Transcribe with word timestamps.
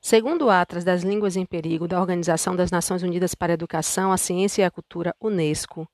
Segundo 0.00 0.46
o 0.46 0.50
Atlas 0.50 0.84
das 0.84 1.02
Línguas 1.02 1.36
em 1.36 1.44
Perigo 1.44 1.88
da 1.88 2.00
Organização 2.00 2.54
das 2.54 2.70
Nações 2.70 3.02
Unidas 3.02 3.34
para 3.34 3.52
a 3.52 3.54
Educação, 3.54 4.12
a 4.12 4.16
Ciência 4.16 4.62
e 4.62 4.64
a 4.64 4.70
Cultura, 4.70 5.14
UNESCO, 5.20 5.88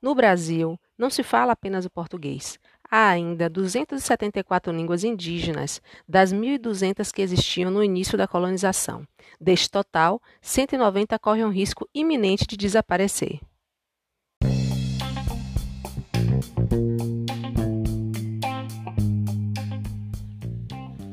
no 0.00 0.14
Brasil 0.14 0.78
não 0.96 1.10
se 1.10 1.22
fala 1.22 1.52
apenas 1.52 1.84
o 1.84 1.90
português. 1.90 2.58
Há 2.88 3.08
ainda 3.08 3.50
274 3.50 4.72
línguas 4.72 5.02
indígenas 5.02 5.82
das 6.08 6.32
1.200 6.32 7.10
que 7.12 7.20
existiam 7.20 7.70
no 7.70 7.82
início 7.82 8.16
da 8.16 8.28
colonização. 8.28 9.06
Deste 9.40 9.70
total, 9.70 10.22
190 10.40 11.18
correm 11.18 11.44
um 11.44 11.50
risco 11.50 11.88
iminente 11.92 12.46
de 12.46 12.56
desaparecer. 12.56 13.40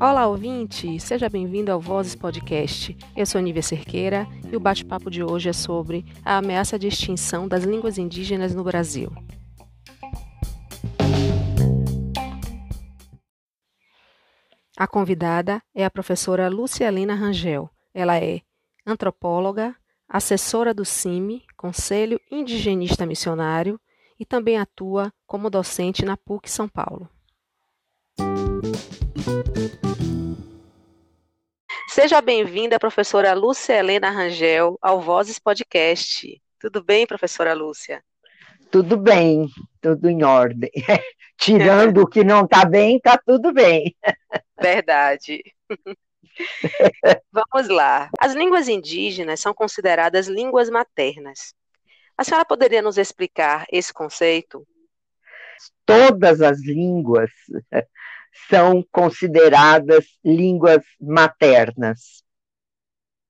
Olá, 0.07 0.27
ouvinte! 0.27 0.99
Seja 0.99 1.27
bem-vindo 1.27 1.71
ao 1.71 1.81
Vozes 1.81 2.13
Podcast. 2.13 2.95
Eu 3.17 3.25
sou 3.25 3.41
Nívia 3.41 3.63
Cerqueira 3.63 4.27
e 4.51 4.55
o 4.55 4.59
bate-papo 4.59 5.09
de 5.09 5.23
hoje 5.23 5.49
é 5.49 5.51
sobre 5.51 6.05
a 6.23 6.37
ameaça 6.37 6.77
de 6.77 6.87
extinção 6.87 7.47
das 7.47 7.63
línguas 7.63 7.97
indígenas 7.97 8.53
no 8.53 8.63
Brasil. 8.63 9.11
A 14.77 14.85
convidada 14.85 15.59
é 15.73 15.83
a 15.83 15.89
professora 15.89 16.49
Lucialina 16.49 17.15
Rangel. 17.15 17.67
Ela 17.91 18.19
é 18.19 18.41
antropóloga, 18.85 19.75
assessora 20.07 20.71
do 20.71 20.85
CIMI, 20.85 21.41
Conselho 21.57 22.21
Indigenista 22.31 23.07
Missionário, 23.07 23.81
e 24.19 24.23
também 24.23 24.59
atua 24.59 25.11
como 25.25 25.49
docente 25.49 26.05
na 26.05 26.15
PUC 26.15 26.47
São 26.47 26.69
Paulo. 26.69 27.09
Seja 31.95 32.19
bem-vinda, 32.19 32.77
professora 32.77 33.31
Lúcia 33.33 33.71
Helena 33.71 34.09
Rangel, 34.09 34.77
ao 34.81 34.99
Vozes 34.99 35.39
Podcast. 35.39 36.41
Tudo 36.59 36.83
bem, 36.83 37.07
professora 37.07 37.53
Lúcia? 37.53 38.03
Tudo 38.69 38.97
bem, 38.97 39.47
tudo 39.79 40.09
em 40.09 40.21
ordem. 40.21 40.69
Tirando 41.39 42.01
o 42.01 42.05
que 42.05 42.21
não 42.21 42.43
está 42.43 42.65
bem, 42.65 42.97
está 42.97 43.17
tudo 43.17 43.53
bem. 43.53 43.95
Verdade. 44.61 45.41
Vamos 47.31 47.69
lá. 47.69 48.09
As 48.19 48.33
línguas 48.33 48.67
indígenas 48.67 49.39
são 49.39 49.53
consideradas 49.53 50.27
línguas 50.27 50.69
maternas. 50.69 51.53
A 52.17 52.25
senhora 52.25 52.43
poderia 52.43 52.81
nos 52.81 52.97
explicar 52.97 53.65
esse 53.71 53.93
conceito? 53.93 54.67
Todas 55.85 56.41
as 56.41 56.59
línguas 56.61 57.31
são 58.49 58.83
consideradas 58.91 60.05
línguas 60.23 60.83
maternas, 60.99 62.23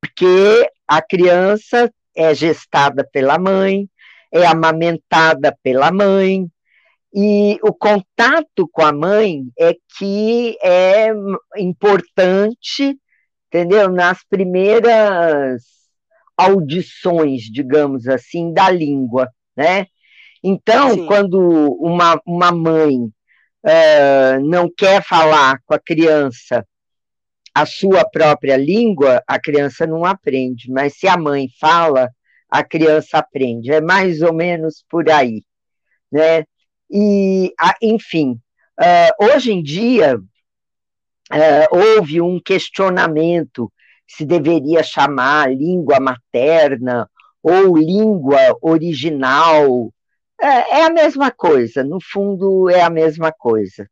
porque 0.02 0.70
a 0.88 1.02
criança 1.02 1.92
é 2.16 2.34
gestada 2.34 3.08
pela 3.12 3.38
mãe, 3.38 3.90
é 4.32 4.46
amamentada 4.46 5.58
pela 5.64 5.92
mãe, 5.92 6.48
e 7.14 7.58
o 7.64 7.74
contato 7.74 8.68
com 8.72 8.82
a 8.82 8.92
mãe 8.92 9.44
é 9.58 9.74
que 9.98 10.58
é 10.62 11.08
importante, 11.58 13.00
entendeu? 13.48 13.90
Nas 13.90 14.22
primeiras 14.28 15.64
audições, 16.36 17.44
digamos 17.44 18.08
assim, 18.08 18.52
da 18.52 18.70
língua, 18.70 19.30
né? 19.56 19.86
Então, 20.44 20.92
Sim. 20.92 21.06
quando 21.06 21.40
uma, 21.80 22.20
uma 22.26 22.52
mãe 22.52 23.10
uh, 23.66 24.46
não 24.46 24.70
quer 24.70 25.04
falar 25.04 25.60
com 25.66 25.74
a 25.74 25.80
criança 25.80 26.66
a 27.54 27.66
sua 27.66 28.04
própria 28.04 28.58
língua, 28.58 29.24
a 29.26 29.40
criança 29.40 29.88
não 29.88 30.04
aprende. 30.04 30.70
Mas 30.70 30.98
se 30.98 31.08
a 31.08 31.16
mãe 31.16 31.48
fala, 31.58 32.10
a 32.50 32.62
criança 32.62 33.18
aprende. 33.18 33.72
É 33.72 33.80
mais 33.80 34.22
ou 34.22 34.34
menos 34.34 34.84
por 34.90 35.10
aí, 35.10 35.42
né? 36.12 36.44
E, 36.92 37.54
enfim, 37.82 38.40
uh, 38.80 39.26
hoje 39.26 39.54
em 39.54 39.64
dia 39.64 40.18
uh, 40.18 41.68
houve 41.72 42.20
um 42.22 42.40
questionamento 42.40 43.72
se 44.08 44.26
deveria 44.26 44.84
chamar 44.84 45.52
língua 45.52 46.00
materna 46.00 47.10
ou 47.42 47.76
língua 47.78 48.56
original 48.62 49.92
é, 50.42 50.80
é 50.80 50.86
a 50.86 50.90
mesma 50.90 51.32
coisa, 51.32 51.84
no 51.84 52.00
fundo 52.02 52.70
é 52.70 52.82
a 52.82 52.90
mesma 52.90 53.32
coisa. 53.32 53.90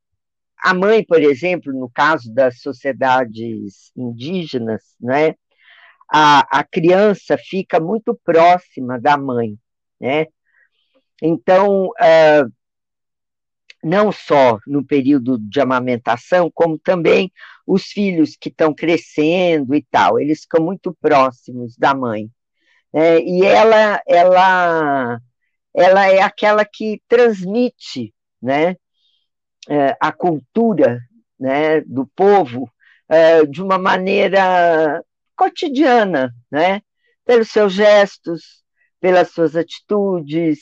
A 0.57 0.73
mãe, 0.73 1.03
por 1.03 1.21
exemplo, 1.21 1.73
no 1.73 1.89
caso 1.89 2.33
das 2.33 2.61
sociedades 2.61 3.91
indígenas, 3.95 4.81
né, 4.99 5.35
a, 6.11 6.59
a 6.59 6.63
criança 6.63 7.37
fica 7.37 7.79
muito 7.79 8.17
próxima 8.23 8.99
da 8.99 9.17
mãe, 9.17 9.57
né? 9.99 10.27
Então, 11.21 11.87
uh, 11.87 12.51
não 13.83 14.11
só 14.11 14.59
no 14.65 14.85
período 14.85 15.37
de 15.37 15.59
amamentação, 15.59 16.51
como 16.53 16.77
também 16.79 17.31
os 17.67 17.85
filhos 17.87 18.35
que 18.35 18.49
estão 18.49 18.73
crescendo 18.73 19.75
e 19.75 19.83
tal, 19.89 20.19
eles 20.19 20.41
ficam 20.41 20.63
muito 20.63 20.95
próximos 21.01 21.77
da 21.77 21.93
mãe. 21.93 22.29
Né? 22.93 23.19
E 23.21 23.43
ela, 23.45 24.01
ela 24.07 25.19
ela 25.73 26.07
é 26.07 26.21
aquela 26.21 26.63
que 26.65 27.01
transmite 27.07 28.13
né, 28.41 28.75
é, 29.69 29.95
a 29.99 30.11
cultura 30.11 30.99
né, 31.39 31.81
do 31.81 32.05
povo 32.15 32.71
é, 33.09 33.45
de 33.45 33.61
uma 33.61 33.77
maneira 33.77 35.03
cotidiana, 35.35 36.33
né, 36.51 36.81
pelos 37.25 37.49
seus 37.49 37.73
gestos, 37.73 38.63
pelas 38.99 39.31
suas 39.31 39.55
atitudes, 39.55 40.59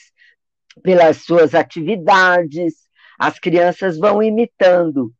pelas 0.81 1.17
suas 1.17 1.53
atividades, 1.53 2.73
as 3.19 3.37
crianças 3.37 3.97
vão 3.97 4.23
imitando. 4.23 5.13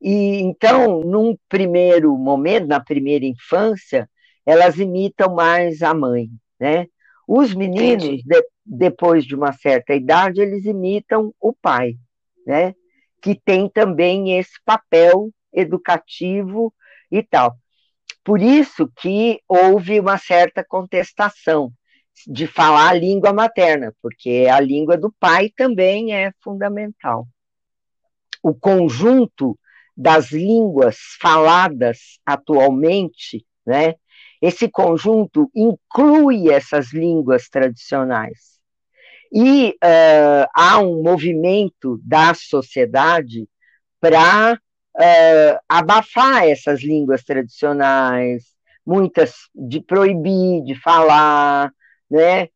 E 0.00 0.40
então, 0.40 1.00
num 1.00 1.36
primeiro 1.48 2.16
momento, 2.16 2.66
na 2.66 2.80
primeira 2.80 3.24
infância, 3.24 4.08
elas 4.44 4.78
imitam 4.78 5.34
mais 5.34 5.82
a 5.82 5.94
mãe, 5.94 6.28
né? 6.58 6.86
Os 7.26 7.54
meninos, 7.54 8.22
de, 8.22 8.44
depois 8.64 9.24
de 9.24 9.34
uma 9.34 9.52
certa 9.52 9.94
idade, 9.94 10.40
eles 10.40 10.64
imitam 10.64 11.32
o 11.40 11.52
pai, 11.52 11.94
né? 12.46 12.74
Que 13.20 13.34
tem 13.34 13.68
também 13.68 14.38
esse 14.38 14.60
papel 14.64 15.30
educativo 15.52 16.72
e 17.10 17.22
tal. 17.22 17.56
Por 18.24 18.40
isso 18.40 18.90
que 18.96 19.40
houve 19.48 19.98
uma 19.98 20.18
certa 20.18 20.64
contestação 20.64 21.72
de 22.26 22.46
falar 22.46 22.90
a 22.90 22.94
língua 22.94 23.32
materna, 23.32 23.94
porque 24.00 24.46
a 24.50 24.60
língua 24.60 24.96
do 24.96 25.12
pai 25.18 25.50
também 25.56 26.14
é 26.14 26.32
fundamental. 26.40 27.26
O 28.42 28.54
conjunto 28.54 29.58
das 29.96 30.30
línguas 30.30 30.96
faladas 31.20 32.18
atualmente, 32.24 33.44
né, 33.66 33.94
esse 34.42 34.68
conjunto 34.68 35.48
inclui 35.54 36.50
essas 36.50 36.92
línguas 36.92 37.48
tradicionais. 37.48 38.60
E 39.32 39.70
uh, 39.70 40.48
há 40.52 40.80
um 40.80 41.00
movimento 41.00 42.00
da 42.04 42.34
sociedade 42.34 43.48
para 44.00 44.54
uh, 44.54 45.58
abafar 45.68 46.44
essas 46.44 46.82
línguas 46.82 47.22
tradicionais, 47.22 48.44
muitas 48.84 49.32
de 49.54 49.80
proibir 49.80 50.64
de 50.64 50.74
falar, 50.74 51.72
né? 52.10 52.48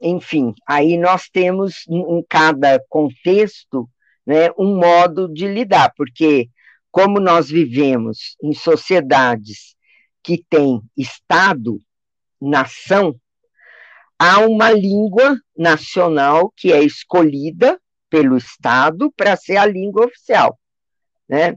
Enfim, 0.00 0.54
aí 0.66 0.96
nós 0.96 1.28
temos 1.28 1.84
em 1.88 2.24
cada 2.28 2.80
contexto 2.88 3.88
né, 4.24 4.50
um 4.56 4.76
modo 4.76 5.28
de 5.28 5.48
lidar, 5.48 5.92
porque 5.96 6.48
como 6.90 7.18
nós 7.18 7.48
vivemos 7.48 8.36
em 8.42 8.54
sociedades 8.54 9.74
que 10.24 10.42
tem 10.48 10.80
Estado, 10.96 11.78
nação, 12.40 13.14
há 14.18 14.40
uma 14.40 14.72
língua 14.72 15.38
nacional 15.56 16.50
que 16.56 16.72
é 16.72 16.82
escolhida 16.82 17.78
pelo 18.08 18.36
Estado 18.36 19.12
para 19.12 19.36
ser 19.36 19.58
a 19.58 19.66
língua 19.66 20.06
oficial. 20.06 20.58
Né? 21.28 21.56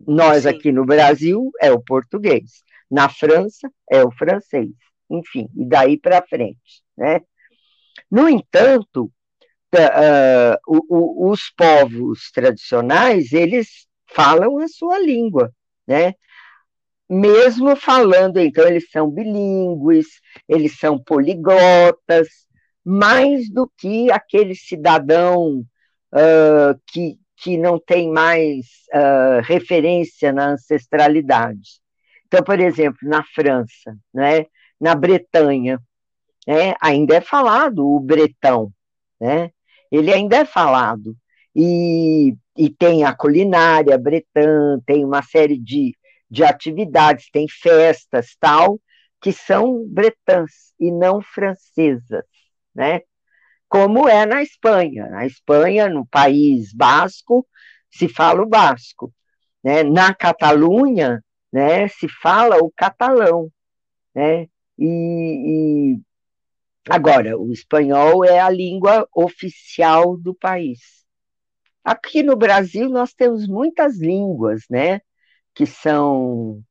Nós 0.00 0.42
Sim. 0.42 0.48
aqui 0.48 0.72
no 0.72 0.84
Brasil 0.84 1.50
é 1.60 1.70
o 1.70 1.80
português, 1.80 2.62
na 2.90 3.08
França 3.08 3.70
é 3.88 4.04
o 4.04 4.10
francês, 4.10 4.70
enfim, 5.08 5.48
e 5.56 5.64
daí 5.64 5.96
para 5.96 6.26
frente. 6.26 6.82
Né? 6.96 7.20
No 8.10 8.28
entanto, 8.28 9.12
uh, 9.74 10.56
o, 10.66 10.80
o, 10.88 11.30
os 11.30 11.50
povos 11.56 12.30
tradicionais, 12.32 13.32
eles 13.32 13.86
falam 14.06 14.58
a 14.58 14.68
sua 14.68 14.98
língua, 14.98 15.52
né? 15.86 16.14
Mesmo 17.12 17.76
falando, 17.76 18.38
então, 18.38 18.66
eles 18.66 18.90
são 18.90 19.10
bilíngues, 19.10 20.06
eles 20.48 20.78
são 20.78 20.98
poliglotas, 20.98 22.28
mais 22.82 23.50
do 23.50 23.70
que 23.76 24.10
aquele 24.10 24.54
cidadão 24.54 25.58
uh, 26.12 26.80
que, 26.86 27.18
que 27.36 27.58
não 27.58 27.78
tem 27.78 28.10
mais 28.10 28.66
uh, 28.94 29.42
referência 29.42 30.32
na 30.32 30.52
ancestralidade. 30.52 31.82
Então, 32.26 32.42
por 32.42 32.58
exemplo, 32.58 33.00
na 33.02 33.22
França, 33.22 33.94
né, 34.12 34.46
na 34.80 34.94
Bretanha, 34.94 35.78
né, 36.48 36.74
ainda 36.80 37.16
é 37.16 37.20
falado 37.20 37.86
o 37.86 38.00
bretão, 38.00 38.72
né? 39.20 39.50
Ele 39.90 40.10
ainda 40.10 40.38
é 40.38 40.44
falado. 40.46 41.14
E, 41.54 42.34
e 42.56 42.70
tem 42.70 43.04
a 43.04 43.14
culinária 43.14 43.98
bretã, 43.98 44.80
tem 44.86 45.04
uma 45.04 45.22
série 45.22 45.58
de, 45.58 45.94
de 46.32 46.42
atividades, 46.42 47.28
tem 47.30 47.46
festas, 47.46 48.34
tal, 48.40 48.80
que 49.20 49.30
são 49.32 49.86
bretãs 49.86 50.72
e 50.80 50.90
não 50.90 51.20
francesas, 51.20 52.24
né? 52.74 53.02
Como 53.68 54.08
é 54.08 54.24
na 54.24 54.42
Espanha. 54.42 55.08
Na 55.10 55.26
Espanha, 55.26 55.90
no 55.90 56.06
país 56.06 56.72
basco, 56.72 57.46
se 57.90 58.08
fala 58.08 58.42
o 58.42 58.48
basco. 58.48 59.12
Né? 59.62 59.82
Na 59.82 60.14
Catalunha, 60.14 61.22
né, 61.52 61.86
se 61.88 62.08
fala 62.08 62.56
o 62.58 62.72
catalão. 62.74 63.50
Né? 64.14 64.48
E, 64.78 64.86
e, 64.86 66.00
agora, 66.88 67.38
o 67.38 67.52
espanhol 67.52 68.24
é 68.24 68.40
a 68.40 68.48
língua 68.48 69.06
oficial 69.14 70.16
do 70.16 70.34
país. 70.34 70.80
Aqui 71.84 72.22
no 72.22 72.36
Brasil 72.36 72.88
nós 72.88 73.12
temos 73.12 73.46
muitas 73.46 73.98
línguas, 73.98 74.62
né, 74.70 75.00
que 75.54 75.66
são 75.66 76.62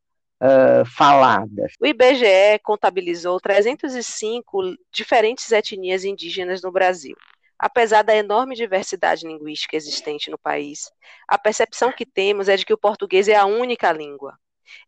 uh, 0.41 0.85
faladas. 0.85 1.73
O 1.79 1.85
IBGE 1.85 2.59
contabilizou 2.63 3.39
305 3.39 4.75
diferentes 4.91 5.51
etnias 5.51 6.03
indígenas 6.03 6.61
no 6.61 6.71
Brasil. 6.71 7.15
Apesar 7.57 8.01
da 8.01 8.15
enorme 8.15 8.55
diversidade 8.55 9.27
linguística 9.27 9.77
existente 9.77 10.31
no 10.31 10.37
país, 10.37 10.89
a 11.27 11.37
percepção 11.37 11.91
que 11.91 12.07
temos 12.07 12.49
é 12.49 12.57
de 12.57 12.65
que 12.65 12.73
o 12.73 12.77
português 12.77 13.27
é 13.27 13.35
a 13.35 13.45
única 13.45 13.91
língua. 13.91 14.35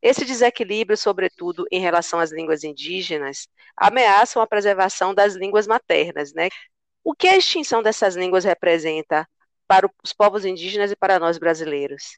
Esse 0.01 0.25
desequilíbrio, 0.25 0.97
sobretudo 0.97 1.65
em 1.71 1.79
relação 1.79 2.19
às 2.19 2.31
línguas 2.31 2.63
indígenas, 2.63 3.47
ameaçam 3.77 4.41
a 4.41 4.47
preservação 4.47 5.13
das 5.13 5.35
línguas 5.35 5.67
maternas. 5.67 6.33
Né? 6.33 6.49
O 7.03 7.13
que 7.13 7.27
a 7.27 7.37
extinção 7.37 7.83
dessas 7.83 8.15
línguas 8.15 8.43
representa 8.43 9.27
para 9.67 9.87
os 10.03 10.13
povos 10.13 10.43
indígenas 10.43 10.91
e 10.91 10.95
para 10.95 11.19
nós 11.19 11.37
brasileiros? 11.37 12.17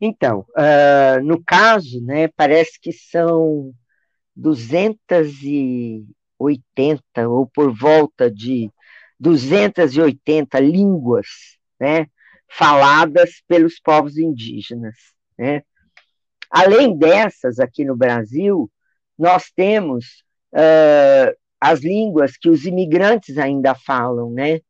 Então, 0.00 0.46
uh, 0.50 1.20
no 1.24 1.42
caso, 1.42 2.04
né, 2.04 2.28
parece 2.28 2.78
que 2.80 2.92
são 2.92 3.72
280 4.34 7.28
ou 7.28 7.46
por 7.46 7.74
volta 7.74 8.30
de 8.30 8.70
280 9.18 10.60
línguas 10.60 11.26
né, 11.80 12.06
faladas 12.48 13.42
pelos 13.48 13.80
povos 13.80 14.18
indígenas. 14.18 14.96
Né? 15.38 15.62
Além 16.50 16.96
dessas, 16.96 17.58
aqui 17.58 17.84
no 17.84 17.96
Brasil, 17.96 18.70
nós 19.18 19.50
temos 19.54 20.22
uh, 20.52 21.34
as 21.60 21.80
línguas 21.80 22.36
que 22.36 22.50
os 22.50 22.66
imigrantes 22.66 23.38
ainda 23.38 23.74
falam, 23.74 24.30
né? 24.30 24.60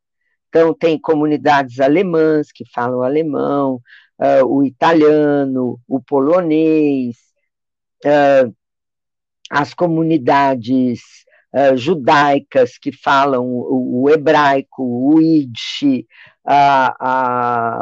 Então, 0.49 0.73
tem 0.73 0.97
comunidades 0.97 1.79
alemãs 1.79 2.51
que 2.51 2.63
falam 2.73 3.01
alemão, 3.01 3.81
uh, 4.19 4.45
o 4.45 4.63
italiano, 4.63 5.79
o 5.87 6.01
polonês, 6.01 7.17
uh, 8.05 8.53
as 9.49 9.73
comunidades 9.73 10.99
uh, 11.53 11.77
judaicas 11.77 12.77
que 12.77 12.91
falam 12.91 13.45
o, 13.45 14.03
o 14.03 14.09
hebraico, 14.09 14.83
o 14.83 15.21
yiddish, 15.21 16.05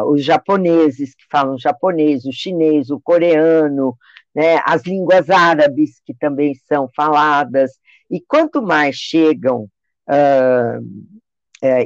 os 0.08 0.24
japoneses 0.24 1.14
que 1.14 1.24
falam 1.30 1.58
japonês, 1.58 2.26
o 2.26 2.32
chinês, 2.32 2.90
o 2.90 3.00
coreano, 3.00 3.96
né, 4.34 4.60
as 4.66 4.84
línguas 4.84 5.30
árabes 5.30 6.02
que 6.04 6.14
também 6.14 6.56
são 6.68 6.90
faladas, 6.96 7.72
e 8.10 8.20
quanto 8.20 8.64
mais 8.64 8.96
chegam 8.96 9.70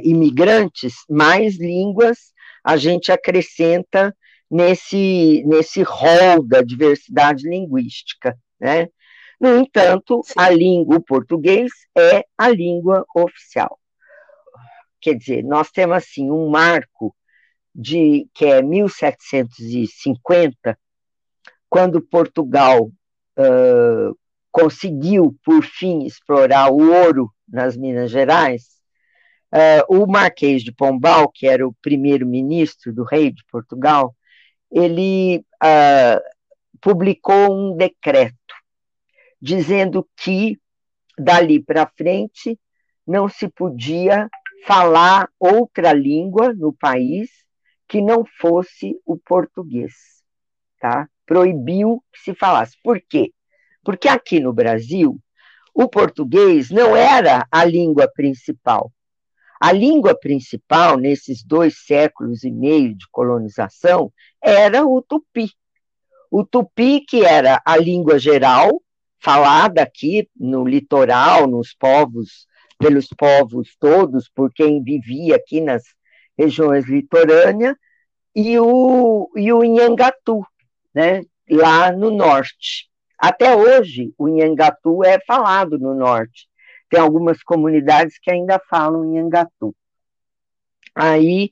imigrantes, 0.02 0.94
mais 1.08 1.58
línguas 1.58 2.32
a 2.64 2.78
gente 2.78 3.12
acrescenta 3.12 4.14
nesse, 4.50 5.44
nesse 5.46 5.82
rol 5.82 6.42
da 6.42 6.62
diversidade 6.62 7.46
linguística, 7.48 8.36
né? 8.58 8.88
No 9.40 9.56
entanto, 9.56 10.20
Sim. 10.22 10.34
a 10.36 10.50
língua, 10.50 10.96
o 10.96 11.02
português 11.02 11.70
é 11.96 12.26
a 12.36 12.50
língua 12.50 13.06
oficial. 13.14 13.78
Quer 15.00 15.14
dizer, 15.14 15.42
nós 15.42 15.70
temos 15.70 15.96
assim 15.96 16.30
um 16.30 16.50
marco 16.50 17.16
de 17.74 18.28
que 18.34 18.44
é 18.44 18.60
1750, 18.60 20.78
quando 21.70 22.02
Portugal 22.02 22.92
uh, 23.38 24.14
conseguiu 24.50 25.34
por 25.42 25.62
fim 25.62 26.04
explorar 26.04 26.70
o 26.70 26.92
ouro 26.92 27.32
nas 27.48 27.78
Minas 27.78 28.10
Gerais, 28.10 28.64
uh, 29.54 29.82
o 29.88 30.06
Marquês 30.06 30.62
de 30.62 30.72
Pombal, 30.72 31.30
que 31.32 31.46
era 31.46 31.66
o 31.66 31.74
primeiro-ministro 31.80 32.92
do 32.92 33.04
rei 33.04 33.30
de 33.30 33.42
Portugal, 33.50 34.14
ele 34.70 35.44
uh, 35.62 36.20
publicou 36.80 37.52
um 37.52 37.76
decreto 37.76 38.36
dizendo 39.40 40.06
que 40.16 40.58
dali 41.18 41.62
para 41.62 41.90
frente 41.96 42.58
não 43.06 43.28
se 43.28 43.48
podia 43.48 44.28
falar 44.66 45.28
outra 45.38 45.92
língua 45.92 46.52
no 46.52 46.72
país 46.72 47.30
que 47.88 48.00
não 48.00 48.24
fosse 48.24 49.00
o 49.04 49.16
português, 49.16 49.92
tá? 50.78 51.08
Proibiu 51.26 52.02
que 52.12 52.20
se 52.20 52.34
falasse. 52.34 52.76
Por 52.82 53.00
quê? 53.00 53.32
Porque 53.82 54.08
aqui 54.08 54.38
no 54.38 54.52
Brasil 54.52 55.18
o 55.74 55.88
português 55.88 56.70
não 56.70 56.94
era 56.96 57.46
a 57.50 57.64
língua 57.64 58.10
principal. 58.12 58.92
A 59.60 59.72
língua 59.72 60.18
principal 60.18 60.96
nesses 60.96 61.44
dois 61.44 61.84
séculos 61.84 62.44
e 62.44 62.50
meio 62.50 62.94
de 62.94 63.06
colonização 63.10 64.10
era 64.42 64.86
o 64.86 65.02
tupi. 65.02 65.50
O 66.30 66.44
tupi 66.44 67.00
que 67.02 67.24
era 67.24 67.60
a 67.64 67.76
língua 67.76 68.18
geral 68.18 68.80
falada 69.18 69.82
aqui 69.82 70.26
no 70.34 70.64
litoral, 70.64 71.46
nos 71.46 71.74
povos, 71.74 72.46
pelos 72.78 73.08
povos 73.08 73.76
todos, 73.78 74.30
por 74.30 74.50
quem 74.50 74.82
vivia 74.82 75.36
aqui 75.36 75.60
nas 75.60 75.82
regiões 76.38 76.88
litorâneas, 76.88 77.76
e 78.34 78.58
o, 78.58 79.30
e 79.36 79.52
o 79.52 79.62
Inhangatu, 79.62 80.42
né, 80.94 81.22
lá 81.50 81.92
no 81.92 82.10
norte. 82.10 82.88
Até 83.18 83.54
hoje, 83.54 84.14
o 84.16 84.26
Inhangatu 84.26 85.04
é 85.04 85.20
falado 85.26 85.78
no 85.78 85.94
norte. 85.94 86.48
Tem 86.90 87.00
algumas 87.00 87.42
comunidades 87.42 88.18
que 88.18 88.30
ainda 88.30 88.60
falam 88.68 89.04
Inhangatu. 89.04 89.74
Aí, 90.94 91.50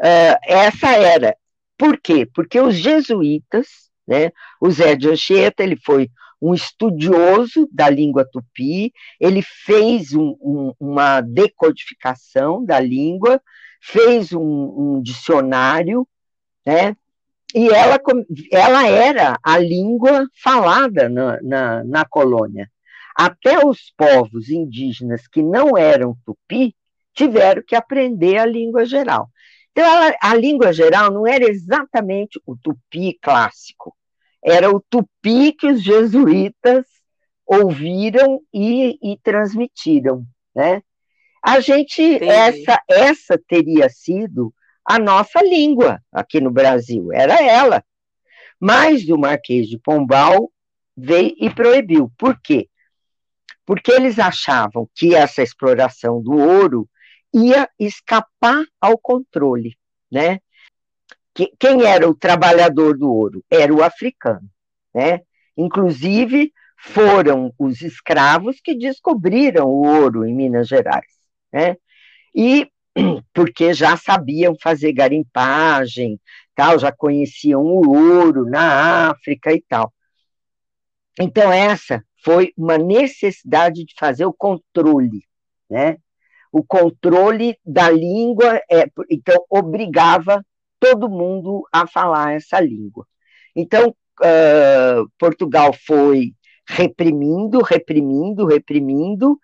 uh, 0.00 0.38
essa 0.44 0.92
era. 0.92 1.36
Por 1.76 1.98
quê? 1.98 2.28
Porque 2.32 2.60
os 2.60 2.76
jesuítas, 2.76 3.66
né, 4.06 4.30
o 4.60 4.70
Zé 4.70 4.94
de 4.94 5.08
Anchieta, 5.08 5.62
ele 5.62 5.76
foi 5.76 6.10
um 6.40 6.52
estudioso 6.52 7.66
da 7.72 7.88
língua 7.88 8.28
tupi, 8.30 8.92
ele 9.18 9.40
fez 9.42 10.12
um, 10.12 10.36
um, 10.40 10.74
uma 10.78 11.22
decodificação 11.22 12.62
da 12.62 12.78
língua, 12.78 13.40
fez 13.80 14.32
um, 14.32 14.40
um 14.40 15.02
dicionário, 15.02 16.06
né? 16.66 16.94
E 17.54 17.68
ela, 17.68 17.98
ela 18.50 18.86
era 18.88 19.38
a 19.42 19.56
língua 19.58 20.26
falada 20.42 21.08
na, 21.08 21.40
na, 21.40 21.84
na 21.84 22.04
colônia. 22.04 22.70
Até 23.14 23.64
os 23.64 23.92
povos 23.96 24.48
indígenas 24.48 25.26
que 25.28 25.42
não 25.42 25.76
eram 25.76 26.16
tupi 26.24 26.74
tiveram 27.14 27.62
que 27.66 27.76
aprender 27.76 28.38
a 28.38 28.46
língua 28.46 28.84
geral. 28.84 29.30
Então, 29.70 29.84
ela, 29.84 30.16
a 30.20 30.34
língua 30.34 30.72
geral 30.72 31.10
não 31.12 31.26
era 31.26 31.48
exatamente 31.48 32.40
o 32.46 32.56
tupi 32.56 33.18
clássico, 33.20 33.94
era 34.42 34.70
o 34.70 34.80
tupi 34.88 35.52
que 35.52 35.66
os 35.66 35.82
jesuítas 35.82 36.84
ouviram 37.46 38.40
e, 38.52 38.98
e 39.02 39.18
transmitiram, 39.22 40.24
né? 40.54 40.82
A 41.42 41.60
gente, 41.60 42.02
essa, 42.24 42.80
essa 42.88 43.38
teria 43.46 43.88
sido 43.90 44.52
a 44.84 44.98
nossa 44.98 45.42
língua 45.42 46.00
aqui 46.10 46.40
no 46.40 46.50
Brasil, 46.50 47.12
era 47.12 47.42
ela. 47.42 47.84
Mas 48.58 49.08
o 49.08 49.18
Marquês 49.18 49.68
de 49.68 49.78
Pombal 49.78 50.50
veio 50.96 51.34
e 51.38 51.50
proibiu. 51.50 52.10
Por 52.16 52.40
quê? 52.40 52.68
Porque 53.66 53.92
eles 53.92 54.18
achavam 54.18 54.88
que 54.94 55.14
essa 55.14 55.42
exploração 55.42 56.22
do 56.22 56.36
ouro 56.36 56.88
ia 57.32 57.68
escapar 57.78 58.64
ao 58.80 58.98
controle, 58.98 59.76
né? 60.10 60.40
que, 61.34 61.52
quem 61.58 61.84
era 61.84 62.08
o 62.08 62.14
trabalhador 62.14 62.96
do 62.96 63.12
ouro? 63.12 63.44
Era 63.50 63.74
o 63.74 63.82
africano, 63.82 64.48
né? 64.94 65.20
Inclusive, 65.56 66.52
foram 66.78 67.52
os 67.58 67.82
escravos 67.82 68.60
que 68.62 68.74
descobriram 68.74 69.66
o 69.66 69.84
ouro 69.84 70.24
em 70.24 70.34
Minas 70.34 70.68
Gerais, 70.68 71.12
né? 71.52 71.76
E 72.34 72.70
porque 73.34 73.74
já 73.74 73.96
sabiam 73.96 74.54
fazer 74.62 74.92
garimpagem, 74.92 76.20
tal, 76.54 76.78
já 76.78 76.92
conheciam 76.92 77.62
o 77.62 77.92
ouro 77.92 78.48
na 78.48 79.10
África 79.10 79.52
e 79.52 79.60
tal. 79.60 79.92
Então, 81.18 81.52
essa 81.52 82.04
foi 82.24 82.52
uma 82.56 82.78
necessidade 82.78 83.84
de 83.84 83.94
fazer 83.98 84.24
o 84.24 84.32
controle, 84.32 85.22
né? 85.68 85.98
O 86.50 86.64
controle 86.64 87.58
da 87.64 87.90
língua, 87.90 88.60
é, 88.70 88.86
então, 89.10 89.44
obrigava 89.50 90.44
todo 90.80 91.10
mundo 91.10 91.66
a 91.72 91.86
falar 91.86 92.34
essa 92.34 92.60
língua. 92.60 93.06
Então, 93.54 93.94
uh, 94.20 95.10
Portugal 95.18 95.72
foi 95.86 96.32
reprimindo, 96.66 97.60
reprimindo, 97.60 98.46
reprimindo, 98.46 99.38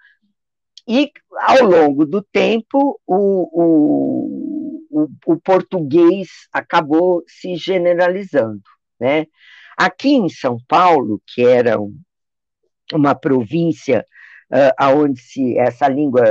e 0.89 1.11
ao 1.33 1.65
longo 1.65 2.07
do 2.07 2.23
tempo 2.23 3.01
o, 3.07 3.17
o, 3.53 4.87
o, 4.91 5.09
o 5.27 5.41
português 5.41 6.29
acabou 6.53 7.23
se 7.27 7.57
generalizando. 7.57 8.63
Né? 8.99 9.27
Aqui 9.77 10.15
em 10.15 10.29
São 10.29 10.59
Paulo, 10.67 11.21
que 11.27 11.45
era 11.45 11.81
um, 11.81 11.97
uma 12.93 13.15
província 13.15 14.07
uh, 14.51 14.97
onde 14.97 15.21
se, 15.21 15.59
essa 15.59 15.89
língua 15.89 16.25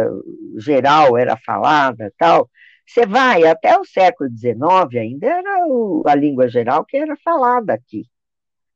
geral 0.57 1.17
era 1.17 1.37
falada 1.37 2.13
tal, 2.17 2.49
você 2.85 3.05
vai 3.05 3.45
até 3.45 3.77
o 3.77 3.85
século 3.85 4.29
XIX, 4.29 4.55
ainda 4.99 5.27
era 5.27 5.67
o, 5.67 6.03
a 6.07 6.15
língua 6.15 6.49
geral 6.49 6.83
que 6.83 6.97
era 6.97 7.15
falada 7.23 7.73
aqui. 7.73 8.05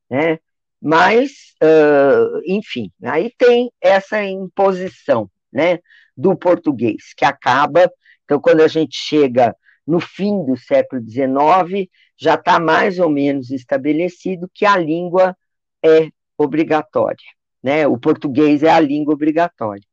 Né? 0.10 0.38
Mas, 0.80 1.56
uh, 1.64 2.42
enfim, 2.46 2.92
aí 3.04 3.34
tem 3.38 3.72
essa 3.82 4.24
imposição 4.24 5.30
né, 5.52 5.80
do 6.16 6.36
português, 6.36 7.14
que 7.18 7.26
acaba. 7.26 7.92
Então, 8.24 8.40
quando 8.40 8.62
a 8.62 8.68
gente 8.68 8.96
chega 8.96 9.56
no 9.86 10.00
fim 10.00 10.46
do 10.46 10.56
século 10.58 11.02
XIX, 11.02 11.90
já 12.18 12.36
está 12.36 12.60
mais 12.60 13.00
ou 13.00 13.10
menos 13.10 13.50
estabelecido 13.50 14.50
que 14.54 14.66
a 14.66 14.78
língua 14.78 15.36
é 15.84 16.10
obrigatória. 16.38 17.18
Né? 17.64 17.88
O 17.88 17.98
português 17.98 18.62
é 18.62 18.70
a 18.70 18.80
língua 18.80 19.14
obrigatória. 19.14 19.84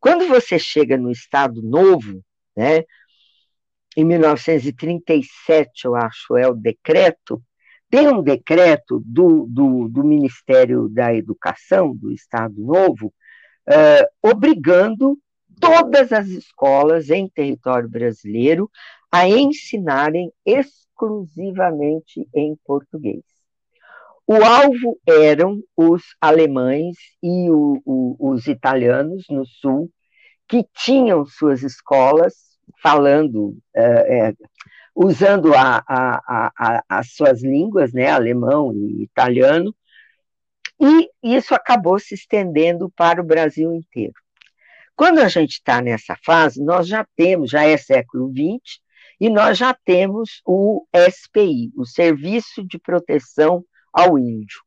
Quando 0.00 0.28
você 0.28 0.58
chega 0.58 0.98
no 0.98 1.10
Estado 1.10 1.62
Novo, 1.62 2.22
né, 2.56 2.84
em 3.96 4.04
1937, 4.04 5.84
eu 5.84 5.94
acho, 5.94 6.36
é 6.36 6.48
o 6.48 6.54
decreto, 6.54 7.42
tem 7.88 8.08
um 8.08 8.22
decreto 8.22 9.00
do, 9.06 9.46
do, 9.48 9.88
do 9.88 10.04
Ministério 10.04 10.88
da 10.88 11.14
Educação, 11.14 11.94
do 11.94 12.12
Estado 12.12 12.54
Novo, 12.58 13.14
uh, 13.68 14.06
obrigando 14.20 15.16
todas 15.60 16.12
as 16.12 16.26
escolas 16.26 17.08
em 17.08 17.28
território 17.28 17.88
brasileiro 17.88 18.68
a 19.10 19.28
ensinarem 19.28 20.32
exclusivamente 20.44 22.28
em 22.34 22.56
português. 22.64 23.22
O 24.26 24.42
alvo 24.42 24.98
eram 25.06 25.62
os 25.76 26.02
alemães 26.18 26.96
e 27.22 27.50
o, 27.50 27.82
o, 27.84 28.30
os 28.30 28.46
italianos 28.46 29.24
no 29.28 29.44
sul, 29.44 29.90
que 30.48 30.64
tinham 30.74 31.26
suas 31.26 31.62
escolas 31.62 32.34
falando, 32.82 33.58
é, 33.74 34.28
é, 34.28 34.34
usando 34.94 35.52
a, 35.54 35.82
a, 35.86 36.52
a, 36.56 36.84
as 36.88 37.12
suas 37.12 37.42
línguas, 37.42 37.92
né, 37.92 38.10
alemão 38.10 38.72
e 38.72 39.02
italiano, 39.02 39.74
e 40.80 41.10
isso 41.22 41.54
acabou 41.54 41.98
se 41.98 42.14
estendendo 42.14 42.90
para 42.90 43.20
o 43.20 43.24
Brasil 43.24 43.74
inteiro. 43.74 44.14
Quando 44.96 45.18
a 45.18 45.28
gente 45.28 45.54
está 45.54 45.82
nessa 45.82 46.16
fase, 46.24 46.62
nós 46.62 46.86
já 46.86 47.06
temos, 47.16 47.50
já 47.50 47.64
é 47.64 47.76
século 47.76 48.32
XX, 48.32 48.80
e 49.20 49.28
nós 49.28 49.58
já 49.58 49.74
temos 49.84 50.40
o 50.46 50.86
SPI, 51.10 51.72
o 51.76 51.84
Serviço 51.84 52.66
de 52.66 52.78
Proteção 52.78 53.64
ao 53.94 54.18
Índio. 54.18 54.60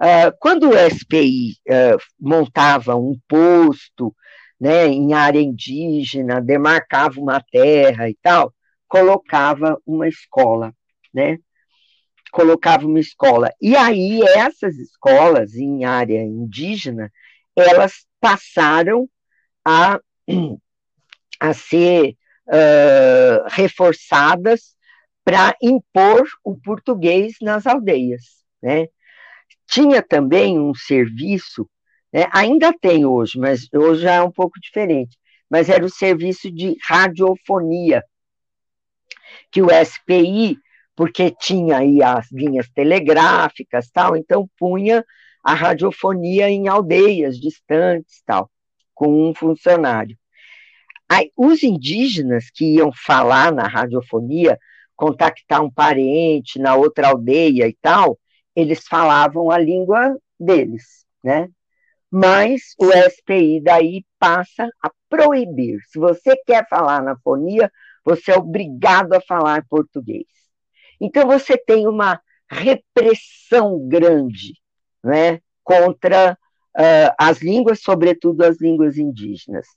Uh, 0.00 0.36
quando 0.38 0.70
o 0.70 0.90
SPI 0.90 1.52
uh, 1.68 1.96
ah, 1.96 1.98
montava 2.20 2.94
um 2.96 3.18
posto 3.26 4.14
né, 4.60 4.86
em 4.86 5.12
área 5.12 5.40
indígena, 5.40 6.40
demarcava 6.40 7.20
uma 7.20 7.40
terra 7.40 8.08
e 8.08 8.16
tal, 8.22 8.52
colocava 8.86 9.80
uma 9.86 10.08
escola, 10.08 10.72
né? 11.12 11.38
colocava 12.30 12.86
uma 12.86 13.00
escola. 13.00 13.52
E 13.60 13.76
aí, 13.76 14.22
essas 14.22 14.76
escolas 14.76 15.54
em 15.54 15.84
área 15.84 16.22
indígena, 16.22 17.12
elas 17.56 18.06
passaram 18.20 19.08
a, 19.64 19.98
a 21.40 21.54
ser 21.54 22.16
uh, 22.46 23.48
reforçadas 23.48 24.76
para 25.24 25.56
impor 25.62 26.26
o 26.44 26.56
português 26.56 27.36
nas 27.40 27.66
aldeias. 27.66 28.37
Né? 28.62 28.88
Tinha 29.66 30.02
também 30.02 30.58
um 30.58 30.74
serviço, 30.74 31.68
né, 32.12 32.26
ainda 32.32 32.72
tem 32.72 33.04
hoje, 33.04 33.38
mas 33.38 33.68
hoje 33.72 34.02
já 34.02 34.14
é 34.14 34.22
um 34.22 34.30
pouco 34.30 34.58
diferente, 34.60 35.16
mas 35.48 35.68
era 35.68 35.84
o 35.84 35.90
serviço 35.90 36.50
de 36.50 36.76
radiofonia, 36.82 38.02
que 39.50 39.62
o 39.62 39.68
SPI 39.70 40.58
porque 40.98 41.30
tinha 41.30 41.78
aí 41.78 42.02
as 42.02 42.28
linhas 42.32 42.68
telegráficas, 42.70 43.88
tal, 43.88 44.16
então 44.16 44.50
punha 44.58 45.04
a 45.44 45.54
radiofonia 45.54 46.50
em 46.50 46.66
aldeias 46.66 47.38
distantes, 47.38 48.20
tal, 48.26 48.50
com 48.92 49.30
um 49.30 49.32
funcionário. 49.32 50.18
Aí, 51.08 51.30
os 51.36 51.62
indígenas 51.62 52.50
que 52.50 52.74
iam 52.74 52.90
falar 52.92 53.52
na 53.52 53.68
radiofonia, 53.68 54.58
contactar 54.96 55.62
um 55.62 55.70
parente 55.70 56.58
na 56.58 56.74
outra 56.74 57.10
aldeia 57.10 57.68
e 57.68 57.76
tal, 57.80 58.18
eles 58.60 58.88
falavam 58.88 59.52
a 59.52 59.58
língua 59.58 60.18
deles, 60.38 61.06
né? 61.22 61.48
Mas 62.10 62.74
o 62.76 62.90
SPI 62.90 63.60
daí 63.62 64.04
passa 64.18 64.68
a 64.82 64.90
proibir. 65.08 65.78
Se 65.86 65.96
você 65.96 66.34
quer 66.44 66.66
falar 66.68 67.00
na 67.00 67.16
fonia, 67.18 67.70
você 68.04 68.32
é 68.32 68.36
obrigado 68.36 69.12
a 69.12 69.20
falar 69.20 69.64
português. 69.68 70.26
Então 71.00 71.24
você 71.24 71.56
tem 71.56 71.86
uma 71.86 72.20
repressão 72.50 73.86
grande 73.86 74.54
né, 75.04 75.40
contra 75.62 76.32
uh, 76.32 77.14
as 77.16 77.40
línguas, 77.40 77.80
sobretudo 77.80 78.42
as 78.42 78.60
línguas 78.60 78.98
indígenas. 78.98 79.68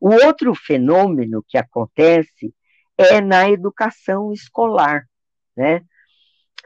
O 0.00 0.10
outro 0.10 0.54
fenômeno 0.54 1.44
que 1.48 1.58
acontece 1.58 2.54
é 2.96 3.20
na 3.20 3.50
educação 3.50 4.32
escolar. 4.32 5.08
Né? 5.56 5.82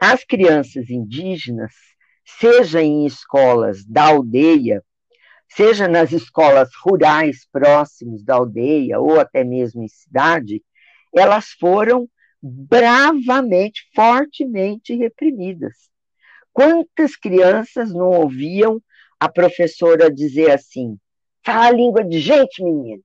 As 0.05 0.25
crianças 0.25 0.89
indígenas, 0.89 1.71
seja 2.25 2.81
em 2.81 3.05
escolas 3.05 3.85
da 3.85 4.07
aldeia, 4.07 4.83
seja 5.47 5.87
nas 5.87 6.11
escolas 6.11 6.67
rurais 6.83 7.47
próximos 7.49 8.21
da 8.21 8.35
aldeia, 8.35 8.99
ou 8.99 9.17
até 9.17 9.45
mesmo 9.45 9.81
em 9.81 9.87
cidade, 9.87 10.61
elas 11.15 11.51
foram 11.57 12.05
bravamente, 12.41 13.89
fortemente 13.95 14.93
reprimidas. 14.93 15.89
Quantas 16.51 17.15
crianças 17.15 17.93
não 17.93 18.09
ouviam 18.09 18.83
a 19.17 19.29
professora 19.29 20.11
dizer 20.11 20.51
assim: 20.51 20.99
fala 21.45 21.67
a 21.67 21.71
língua 21.71 22.03
de 22.03 22.19
gente, 22.19 22.61
menino. 22.61 23.03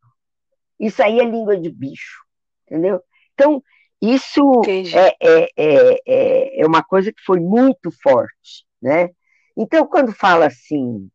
Isso 0.81 1.01
aí 1.01 1.21
é 1.21 1.25
língua 1.25 1.57
de 1.57 1.71
bicho, 1.71 2.25
entendeu? 2.67 3.01
Então, 3.35 3.63
isso 4.01 4.63
é, 4.67 5.17
é, 5.21 5.49
é, 5.57 6.01
é, 6.07 6.61
é 6.61 6.67
uma 6.67 6.83
coisa 6.83 7.13
que 7.13 7.23
foi 7.23 7.41
muito 7.41 7.91
forte, 8.03 8.65
né? 8.81 9.11
Então, 9.57 9.87
quando 9.87 10.13
fala 10.13 10.47
assim, 10.47 11.11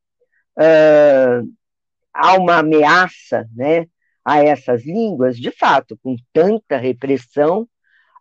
uh, 0.59 1.53
há 2.13 2.33
uma 2.37 2.57
ameaça, 2.57 3.47
né, 3.55 3.87
a 4.23 4.43
essas 4.43 4.85
línguas, 4.85 5.37
de 5.37 5.51
fato, 5.51 5.97
com 6.03 6.15
tanta 6.31 6.77
repressão, 6.77 7.67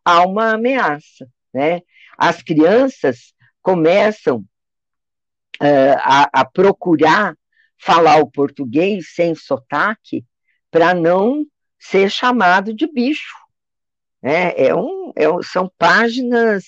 há 0.05 0.25
uma 0.27 0.55
ameaça. 0.55 1.29
Né? 1.53 1.83
As 2.17 2.43
crianças 2.43 3.35
começam 3.61 4.39
uh, 4.39 5.97
a, 5.99 6.41
a 6.41 6.45
procurar 6.45 7.37
falar 7.79 8.19
o 8.19 8.31
português 8.31 9.13
sem 9.15 9.35
sotaque 9.35 10.25
para 10.71 10.95
não 10.95 11.45
ser 11.79 12.11
chamado 12.11 12.73
de 12.73 12.87
bicho. 12.87 13.37
Né? 14.23 14.53
É 14.57 14.75
um, 14.75 15.13
é 15.17 15.29
um, 15.29 15.43
são 15.43 15.71
páginas 15.79 16.65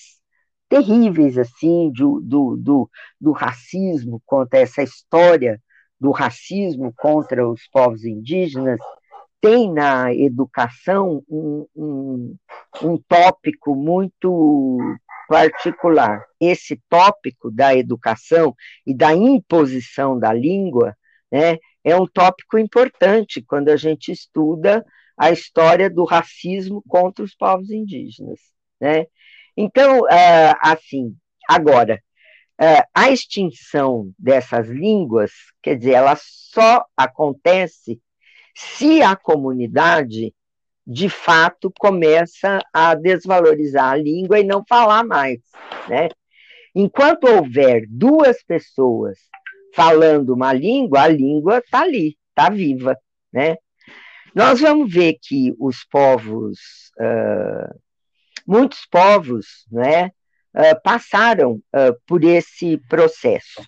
terríveis 0.67 1.37
assim 1.37 1.91
do, 1.91 2.19
do, 2.21 2.57
do, 2.57 2.89
do 3.21 3.31
racismo 3.31 4.21
contra 4.25 4.59
essa 4.59 4.81
história 4.81 5.61
do 5.99 6.11
racismo 6.11 6.93
contra 6.97 7.47
os 7.47 7.67
povos 7.71 8.03
indígenas 8.03 8.79
tem 9.45 9.71
na 9.71 10.11
educação 10.11 11.23
um, 11.29 11.67
um, 11.75 12.35
um 12.81 12.97
tópico 12.97 13.75
muito 13.75 14.79
particular. 15.27 16.23
Esse 16.39 16.81
tópico 16.89 17.51
da 17.51 17.75
educação 17.75 18.55
e 18.87 18.91
da 18.91 19.13
imposição 19.13 20.17
da 20.17 20.33
língua 20.33 20.95
né, 21.31 21.57
é 21.83 21.95
um 21.95 22.07
tópico 22.07 22.57
importante 22.57 23.39
quando 23.39 23.69
a 23.69 23.77
gente 23.77 24.11
estuda 24.11 24.83
a 25.17 25.31
história 25.31 25.89
do 25.89 26.03
racismo 26.03 26.83
contra 26.87 27.23
os 27.23 27.35
povos 27.35 27.69
indígenas. 27.69 28.39
Né? 28.79 29.05
Então, 29.55 30.07
é, 30.09 30.53
assim, 30.61 31.15
agora, 31.47 32.01
uh, 32.61 32.83
a 32.93 33.09
extinção 33.09 34.11
dessas 34.17 34.67
línguas, 34.67 35.31
quer 35.61 35.77
dizer, 35.77 35.93
ela 35.93 36.17
só 36.19 36.85
acontece 36.95 38.01
se 38.53 39.01
a 39.01 39.15
comunidade 39.15 40.33
de 40.87 41.09
fato 41.09 41.71
começa 41.79 42.59
a 42.71 42.93
desvalorizar 42.93 43.91
a 43.91 43.97
língua 43.97 44.39
e 44.39 44.43
não 44.43 44.63
falar 44.67 45.03
mais, 45.03 45.39
né? 45.89 46.09
Enquanto 46.75 47.25
houver 47.25 47.85
duas 47.89 48.43
pessoas 48.43 49.17
falando 49.73 50.33
uma 50.33 50.53
língua, 50.53 51.01
a 51.01 51.07
língua 51.07 51.57
está 51.57 51.81
ali, 51.81 52.17
está 52.29 52.49
viva, 52.49 52.95
né? 53.33 53.55
Nós 54.35 54.59
vamos 54.59 54.91
ver 54.91 55.17
que 55.21 55.55
os 55.57 55.85
povos, 55.85 56.59
uh, 56.99 57.79
muitos 58.45 58.85
povos, 58.85 59.65
né, 59.71 60.07
uh, 60.53 60.81
passaram 60.83 61.53
uh, 61.53 61.97
por 62.05 62.21
esse 62.21 62.77
processo. 62.89 63.63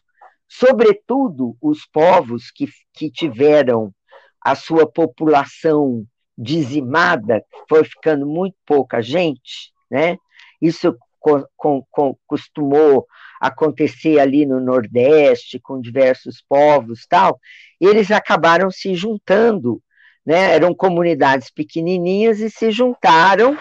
Sobretudo 0.46 1.56
os 1.62 1.86
povos 1.86 2.52
que, 2.52 2.68
que 2.94 3.10
tiveram 3.10 3.94
a 4.42 4.56
sua 4.56 4.86
população 4.86 6.06
dizimada, 6.38 7.42
foi 7.70 7.86
ficando 7.86 8.26
muito 8.26 8.56
pouca 8.66 9.02
gente, 9.02 9.72
né? 9.90 10.18
Isso 10.62 10.96
com, 11.56 11.84
com, 11.90 12.18
costumou 12.28 13.08
acontecer 13.40 14.20
ali 14.20 14.46
no 14.46 14.60
Nordeste, 14.60 15.60
com 15.60 15.80
diversos 15.80 16.44
povos 16.48 17.06
tal, 17.08 17.40
eles 17.80 18.12
acabaram 18.12 18.70
se 18.72 18.96
juntando, 18.96 19.82
né? 20.28 20.54
Eram 20.54 20.76
comunidades 20.76 21.50
pequenininhas 21.50 22.42
e 22.42 22.50
se 22.50 22.70
juntaram 22.70 23.58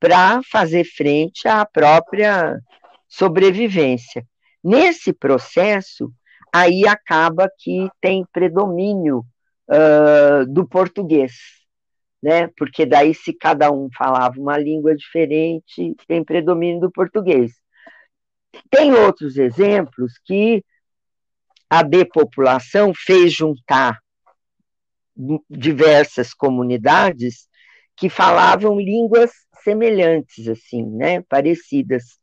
para 0.00 0.40
fazer 0.50 0.82
frente 0.82 1.46
à 1.46 1.64
própria 1.64 2.58
sobrevivência. 3.06 4.26
Nesse 4.62 5.12
processo, 5.12 6.12
aí 6.52 6.88
acaba 6.88 7.48
que 7.56 7.88
tem 8.00 8.26
predomínio 8.32 9.24
uh, 9.70 10.44
do 10.48 10.66
português, 10.66 11.34
né? 12.20 12.48
Porque 12.56 12.84
daí, 12.84 13.14
se 13.14 13.32
cada 13.32 13.70
um 13.70 13.88
falava 13.96 14.40
uma 14.40 14.58
língua 14.58 14.96
diferente, 14.96 15.94
tem 16.08 16.24
predomínio 16.24 16.80
do 16.80 16.90
português. 16.90 17.52
Tem 18.68 18.92
outros 18.92 19.36
exemplos 19.36 20.14
que 20.24 20.64
a 21.70 21.84
depopulação 21.84 22.92
fez 22.92 23.32
juntar 23.32 24.00
diversas 25.50 26.32
comunidades 26.32 27.48
que 27.96 28.08
falavam 28.08 28.78
línguas 28.78 29.32
semelhantes, 29.64 30.48
assim, 30.48 30.84
né, 30.84 31.22
parecidas. 31.22 32.18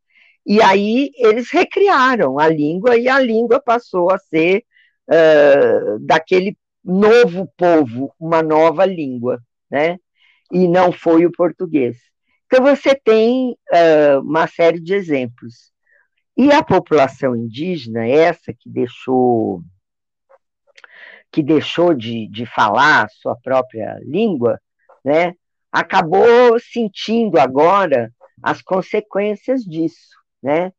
E 0.45 0.61
aí 0.61 1.11
eles 1.15 1.51
recriaram 1.51 2.39
a 2.39 2.47
língua 2.47 2.97
e 2.97 3.09
a 3.09 3.19
língua 3.19 3.59
passou 3.59 4.11
a 4.11 4.17
ser 4.17 4.63
uh, 5.09 5.99
daquele 5.99 6.57
novo 6.83 7.51
povo, 7.57 8.13
uma 8.19 8.41
nova 8.41 8.85
língua 8.85 9.41
né? 9.69 9.97
E 10.51 10.67
não 10.67 10.91
foi 10.91 11.25
o 11.25 11.31
português. 11.31 11.97
Então 12.45 12.63
você 12.63 12.95
tem 12.95 13.51
uh, 13.51 14.21
uma 14.21 14.47
série 14.47 14.79
de 14.79 14.93
exemplos. 14.93 15.71
E 16.37 16.51
a 16.51 16.63
população 16.63 17.35
indígena, 17.35 18.07
essa 18.07 18.53
que 18.53 18.69
deixou 18.69 19.61
que 21.35 21.43
deixou 21.43 21.93
de, 21.93 22.29
de 22.29 22.45
falar 22.45 23.09
sua 23.09 23.35
própria 23.35 23.99
língua, 24.05 24.57
né, 25.03 25.33
acabou 25.69 26.57
sentindo 26.57 27.37
agora 27.37 28.09
as 28.41 28.61
consequências 28.61 29.61
disso, 29.63 30.15
né? 30.41 30.71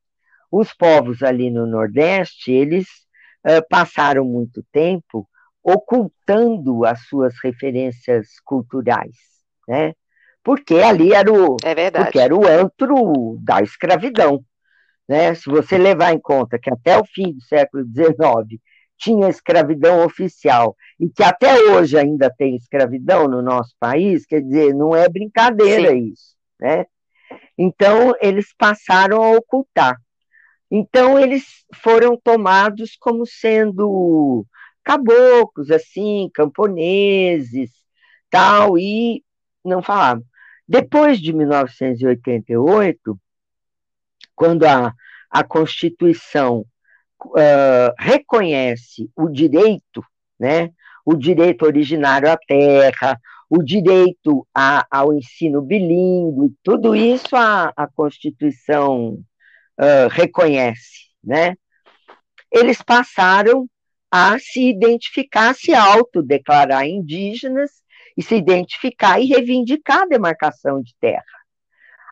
Os 0.50 0.72
povos 0.72 1.22
ali 1.22 1.50
no 1.50 1.66
Nordeste, 1.66 2.52
eles 2.52 2.86
uh, 3.46 3.62
passaram 3.68 4.24
muito 4.24 4.64
tempo 4.72 5.28
ocultando 5.62 6.86
as 6.86 7.02
suas 7.06 7.34
referências 7.44 8.40
culturais, 8.42 9.14
né? 9.68 9.92
Porque 10.42 10.76
ali 10.76 11.12
era 11.12 11.30
o, 11.30 11.58
é 11.62 11.90
porque 11.90 12.18
era 12.18 12.34
o 12.34 12.46
antro 12.46 13.36
da 13.42 13.60
escravidão, 13.60 14.42
né? 15.06 15.34
Se 15.34 15.50
você 15.50 15.76
levar 15.76 16.14
em 16.14 16.18
conta 16.18 16.58
que 16.58 16.72
até 16.72 16.98
o 16.98 17.04
fim 17.04 17.34
do 17.34 17.42
século 17.42 17.84
XIX 17.84 18.58
tinha 18.96 19.28
escravidão 19.28 20.04
oficial 20.04 20.76
e 20.98 21.08
que 21.08 21.22
até 21.22 21.54
hoje 21.70 21.98
ainda 21.98 22.30
tem 22.30 22.56
escravidão 22.56 23.28
no 23.28 23.42
nosso 23.42 23.74
país, 23.78 24.24
quer 24.24 24.40
dizer, 24.40 24.74
não 24.74 24.94
é 24.94 25.08
brincadeira 25.08 25.90
Sim. 25.90 26.12
isso, 26.12 26.34
né? 26.58 26.86
Então 27.58 28.14
eles 28.20 28.54
passaram 28.56 29.22
a 29.22 29.36
ocultar. 29.36 29.96
Então 30.70 31.18
eles 31.18 31.44
foram 31.74 32.16
tomados 32.16 32.96
como 32.98 33.26
sendo 33.26 34.44
caboclos, 34.82 35.70
assim, 35.70 36.30
camponeses, 36.32 37.70
tal, 38.30 38.78
e 38.78 39.22
não 39.64 39.82
falavam. 39.82 40.24
Depois 40.68 41.20
de 41.20 41.32
1988, 41.32 43.18
quando 44.34 44.64
a, 44.64 44.92
a 45.30 45.44
Constituição 45.44 46.64
uh, 47.24 47.94
reconhece 47.98 49.10
o 49.16 49.28
direito, 49.28 50.04
né, 50.38 50.70
o 51.04 51.14
direito 51.14 51.64
originário 51.64 52.30
à 52.30 52.36
terra, 52.36 53.18
o 53.48 53.62
direito 53.62 54.46
a, 54.54 54.86
ao 54.90 55.14
ensino 55.14 55.62
bilíngue, 55.62 56.54
tudo 56.62 56.94
isso 56.94 57.36
a, 57.36 57.72
a 57.76 57.86
Constituição 57.86 59.18
uh, 59.78 60.08
reconhece, 60.10 61.06
né? 61.22 61.54
Eles 62.50 62.82
passaram 62.82 63.68
a 64.10 64.38
se 64.38 64.68
identificar, 64.68 65.54
se 65.54 65.74
autodeclarar 65.74 66.86
indígenas 66.86 67.70
e 68.16 68.22
se 68.22 68.34
identificar 68.34 69.20
e 69.20 69.26
reivindicar 69.26 70.02
a 70.02 70.06
demarcação 70.06 70.80
de 70.82 70.94
terra. 71.00 71.22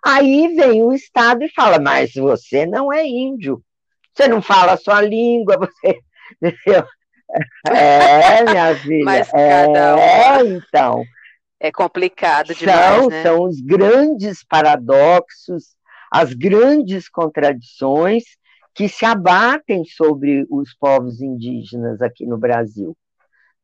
Aí 0.05 0.55
vem 0.55 0.83
o 0.83 0.93
Estado 0.93 1.45
e 1.45 1.49
fala: 1.49 1.79
Mas 1.81 2.12
você 2.14 2.67
não 2.67 2.93
é 2.93 3.07
índio, 3.07 3.63
você 4.14 4.29
não 4.29 4.40
fala 4.40 4.72
a 4.72 4.77
sua 4.77 5.00
língua, 5.00 5.59
você. 5.59 6.00
É, 7.68 8.44
minha 8.44 8.74
filha. 8.79 9.05
Mas 9.05 9.31
cada 9.31 10.00
é, 10.00 10.44
então. 10.44 11.05
É 11.59 11.72
complicado 11.72 12.55
demais. 12.55 12.96
São, 12.96 13.09
né? 13.09 13.22
são 13.22 13.44
os 13.44 13.61
grandes 13.61 14.44
paradoxos, 14.44 15.74
as 16.11 16.33
grandes 16.33 17.09
contradições 17.09 18.24
que 18.74 18.88
se 18.88 19.05
abatem 19.05 19.85
sobre 19.85 20.46
os 20.50 20.74
povos 20.74 21.20
indígenas 21.20 22.03
aqui 22.03 22.27
no 22.27 22.37
Brasil, 22.37 22.96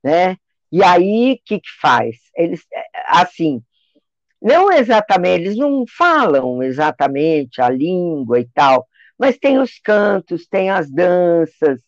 né? 0.03 0.37
E 0.73 0.85
aí, 0.85 1.33
o 1.33 1.41
que, 1.45 1.59
que 1.59 1.71
faz? 1.81 2.17
Eles, 2.37 2.65
assim, 3.09 3.61
não 4.41 4.73
exatamente, 4.73 5.43
eles 5.43 5.57
não 5.57 5.85
falam 5.87 6.63
exatamente 6.63 7.61
a 7.61 7.69
língua 7.69 8.39
e 8.39 8.49
tal, 8.55 8.87
mas 9.21 9.39
tem 9.39 9.59
os 9.59 9.79
cantos, 9.79 10.47
tem 10.49 10.71
as 10.71 10.91
danças, 10.91 11.81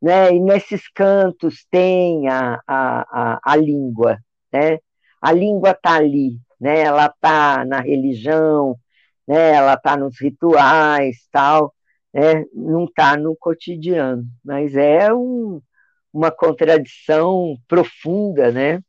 né? 0.00 0.32
E 0.32 0.40
nesses 0.40 0.88
cantos 0.88 1.66
tem 1.70 2.28
a, 2.28 2.60
a, 2.66 3.34
a, 3.34 3.40
a 3.42 3.56
língua, 3.56 4.18
né? 4.52 4.78
A 5.20 5.32
língua 5.32 5.72
está 5.72 5.96
ali, 5.96 6.38
né? 6.60 6.80
Ela 6.80 7.06
está 7.06 7.64
na 7.64 7.80
religião, 7.80 8.78
né? 9.26 9.54
Ela 9.54 9.74
está 9.74 9.96
nos 9.96 10.20
rituais, 10.20 11.28
tal 11.32 11.74
é, 12.16 12.46
não 12.54 12.86
está 12.86 13.14
no 13.14 13.36
cotidiano, 13.36 14.24
mas 14.42 14.74
é 14.74 15.12
um, 15.12 15.60
uma 16.10 16.30
contradição 16.30 17.58
profunda, 17.68 18.50
né? 18.50 18.82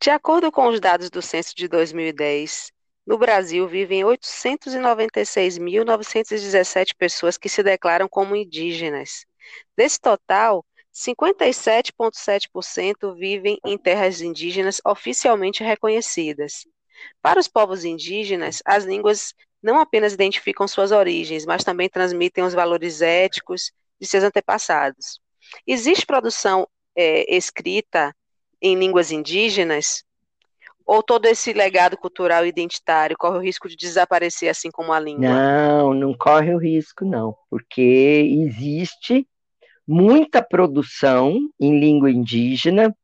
De 0.00 0.08
acordo 0.08 0.52
com 0.52 0.68
os 0.68 0.78
dados 0.78 1.10
do 1.10 1.20
censo 1.20 1.52
de 1.56 1.66
2010, 1.66 2.70
no 3.06 3.18
Brasil 3.18 3.68
vivem 3.68 4.02
896.917 4.02 6.94
pessoas 6.96 7.36
que 7.36 7.48
se 7.48 7.62
declaram 7.62 8.08
como 8.08 8.34
indígenas. 8.34 9.24
Desse 9.76 10.00
total, 10.00 10.64
57,7% 10.94 13.14
vivem 13.16 13.58
em 13.64 13.76
terras 13.76 14.20
indígenas 14.20 14.80
oficialmente 14.86 15.64
reconhecidas. 15.64 16.64
Para 17.20 17.40
os 17.40 17.48
povos 17.48 17.84
indígenas, 17.84 18.62
as 18.64 18.84
línguas 18.84 19.34
não 19.62 19.78
apenas 19.80 20.12
identificam 20.12 20.68
suas 20.68 20.92
origens, 20.92 21.44
mas 21.44 21.64
também 21.64 21.88
transmitem 21.88 22.44
os 22.44 22.54
valores 22.54 23.02
éticos 23.02 23.72
de 24.00 24.06
seus 24.06 24.22
antepassados. 24.22 25.18
Existe 25.66 26.06
produção 26.06 26.68
é, 26.96 27.34
escrita 27.34 28.14
em 28.60 28.76
línguas 28.76 29.10
indígenas? 29.10 30.04
Ou 30.86 31.02
todo 31.02 31.26
esse 31.26 31.52
legado 31.52 31.96
cultural 31.96 32.44
e 32.44 32.48
identitário 32.48 33.16
corre 33.18 33.38
o 33.38 33.42
risco 33.42 33.68
de 33.68 33.76
desaparecer 33.76 34.48
assim 34.50 34.70
como 34.70 34.92
a 34.92 35.00
língua? 35.00 35.28
Não, 35.28 35.94
não 35.94 36.14
corre 36.14 36.54
o 36.54 36.58
risco, 36.58 37.04
não, 37.04 37.34
porque 37.48 37.80
existe 38.46 39.26
muita 39.86 40.42
produção 40.42 41.38
em 41.58 41.78
língua 41.78 42.10
indígena. 42.10 42.94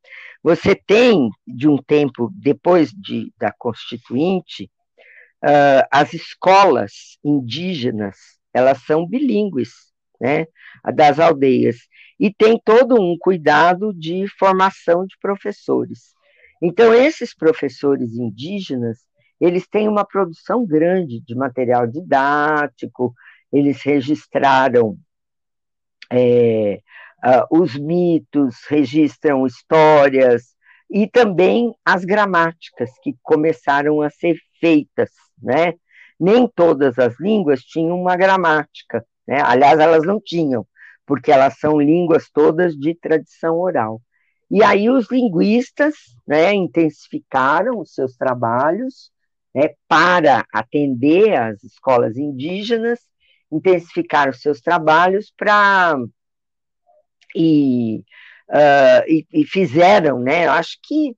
Você 0.42 0.74
tem, 0.74 1.30
de 1.46 1.68
um 1.68 1.76
tempo 1.76 2.30
depois 2.34 2.90
de, 2.90 3.32
da 3.38 3.52
Constituinte, 3.52 4.70
uh, 5.44 5.86
as 5.90 6.12
escolas 6.12 7.18
indígenas, 7.24 8.16
elas 8.52 8.82
são 8.84 9.06
bilíngues, 9.06 9.70
né, 10.20 10.46
das 10.94 11.18
aldeias. 11.18 11.76
E 12.18 12.32
tem 12.32 12.60
todo 12.62 13.00
um 13.00 13.16
cuidado 13.18 13.94
de 13.94 14.26
formação 14.38 15.06
de 15.06 15.16
professores. 15.20 16.14
Então, 16.60 16.92
esses 16.94 17.34
professores 17.34 18.12
indígenas, 18.14 18.98
eles 19.40 19.66
têm 19.66 19.88
uma 19.88 20.04
produção 20.04 20.66
grande 20.66 21.20
de 21.20 21.34
material 21.34 21.86
didático, 21.86 23.14
eles 23.52 23.82
registraram 23.82 24.98
é, 26.12 26.80
uh, 27.24 27.58
os 27.62 27.76
mitos, 27.76 28.56
registram 28.68 29.46
histórias 29.46 30.54
e 30.90 31.06
também 31.06 31.72
as 31.84 32.04
gramáticas 32.04 32.90
que 33.02 33.16
começaram 33.22 34.02
a 34.02 34.10
ser 34.10 34.36
feitas, 34.60 35.10
né? 35.40 35.74
Nem 36.18 36.46
todas 36.48 36.98
as 36.98 37.18
línguas 37.18 37.60
tinham 37.62 37.98
uma 37.98 38.16
gramática, 38.16 39.04
né? 39.26 39.40
Aliás, 39.42 39.78
elas 39.78 40.04
não 40.04 40.20
tinham, 40.20 40.66
porque 41.06 41.32
elas 41.32 41.58
são 41.58 41.80
línguas 41.80 42.28
todas 42.30 42.74
de 42.76 42.94
tradição 42.94 43.58
oral. 43.58 44.02
E 44.50 44.64
aí 44.64 44.90
os 44.90 45.10
linguistas, 45.10 45.94
né, 46.26 46.52
intensificaram 46.52 47.78
os 47.78 47.94
seus 47.94 48.16
trabalhos 48.16 49.12
né, 49.54 49.74
para 49.86 50.44
atender 50.52 51.34
as 51.34 51.62
escolas 51.62 52.16
indígenas, 52.16 52.98
intensificaram 53.50 54.30
os 54.30 54.40
seus 54.40 54.60
trabalhos 54.60 55.32
para 55.36 55.96
e, 57.34 58.04
uh, 58.48 59.04
e, 59.08 59.26
e, 59.32 59.44
fizeram, 59.44 60.18
né? 60.18 60.48
Acho 60.48 60.78
que 60.82 61.16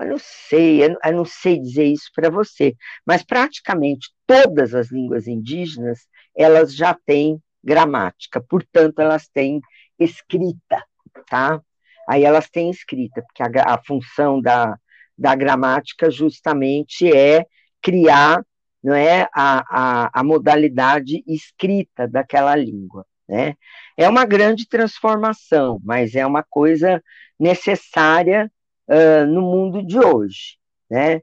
eu 0.00 0.06
não 0.06 0.18
sei, 0.18 0.84
eu 0.84 1.12
não 1.12 1.24
sei 1.24 1.58
dizer 1.58 1.84
isso 1.84 2.10
para 2.14 2.30
você, 2.30 2.74
mas 3.06 3.22
praticamente 3.22 4.10
todas 4.26 4.74
as 4.74 4.90
línguas 4.90 5.26
indígenas 5.26 6.06
elas 6.34 6.74
já 6.74 6.94
têm 6.94 7.42
gramática, 7.62 8.40
portanto 8.40 8.98
elas 9.00 9.28
têm 9.28 9.60
escrita, 9.98 10.82
tá? 11.28 11.62
Aí 12.08 12.24
elas 12.24 12.48
têm 12.50 12.70
escrita, 12.70 13.22
porque 13.22 13.42
a, 13.42 13.74
a 13.74 13.82
função 13.84 14.40
da, 14.40 14.76
da 15.16 15.34
gramática 15.34 16.10
justamente 16.10 17.10
é 17.14 17.46
criar 17.80 18.44
não 18.82 18.94
é, 18.94 19.28
a, 19.32 19.64
a, 19.70 20.20
a 20.20 20.24
modalidade 20.24 21.22
escrita 21.26 22.08
daquela 22.08 22.56
língua. 22.56 23.06
Né? 23.28 23.54
É 23.96 24.08
uma 24.08 24.24
grande 24.24 24.66
transformação, 24.68 25.80
mas 25.84 26.14
é 26.16 26.26
uma 26.26 26.42
coisa 26.42 27.02
necessária 27.38 28.50
uh, 28.88 29.26
no 29.26 29.42
mundo 29.42 29.86
de 29.86 29.98
hoje. 29.98 30.58
Né? 30.90 31.22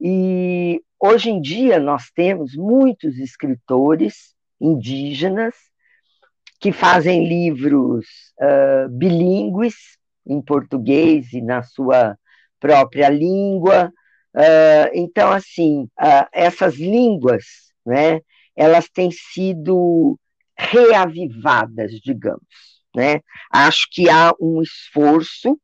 E 0.00 0.82
hoje 1.00 1.30
em 1.30 1.40
dia 1.40 1.80
nós 1.80 2.10
temos 2.14 2.54
muitos 2.54 3.16
escritores 3.18 4.34
indígenas 4.60 5.54
que 6.60 6.72
fazem 6.72 7.26
livros 7.26 8.04
uh, 8.40 8.88
bilíngues 8.90 9.97
em 10.28 10.40
português 10.42 11.32
e 11.32 11.40
na 11.40 11.62
sua 11.62 12.16
própria 12.60 13.08
língua. 13.08 13.92
Uh, 14.34 14.90
então, 14.94 15.32
assim, 15.32 15.84
uh, 15.98 16.28
essas 16.32 16.76
línguas, 16.76 17.44
né, 17.84 18.20
elas 18.54 18.88
têm 18.88 19.10
sido 19.10 20.18
reavivadas, 20.56 21.92
digamos. 21.92 22.42
Né? 22.94 23.20
Acho 23.50 23.86
que 23.90 24.08
há 24.10 24.32
um 24.40 24.60
esforço 24.60 25.58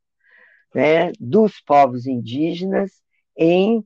né, 0.75 1.13
dos 1.19 1.61
povos 1.61 2.07
indígenas 2.07 2.91
em 3.37 3.79
uh, 3.79 3.85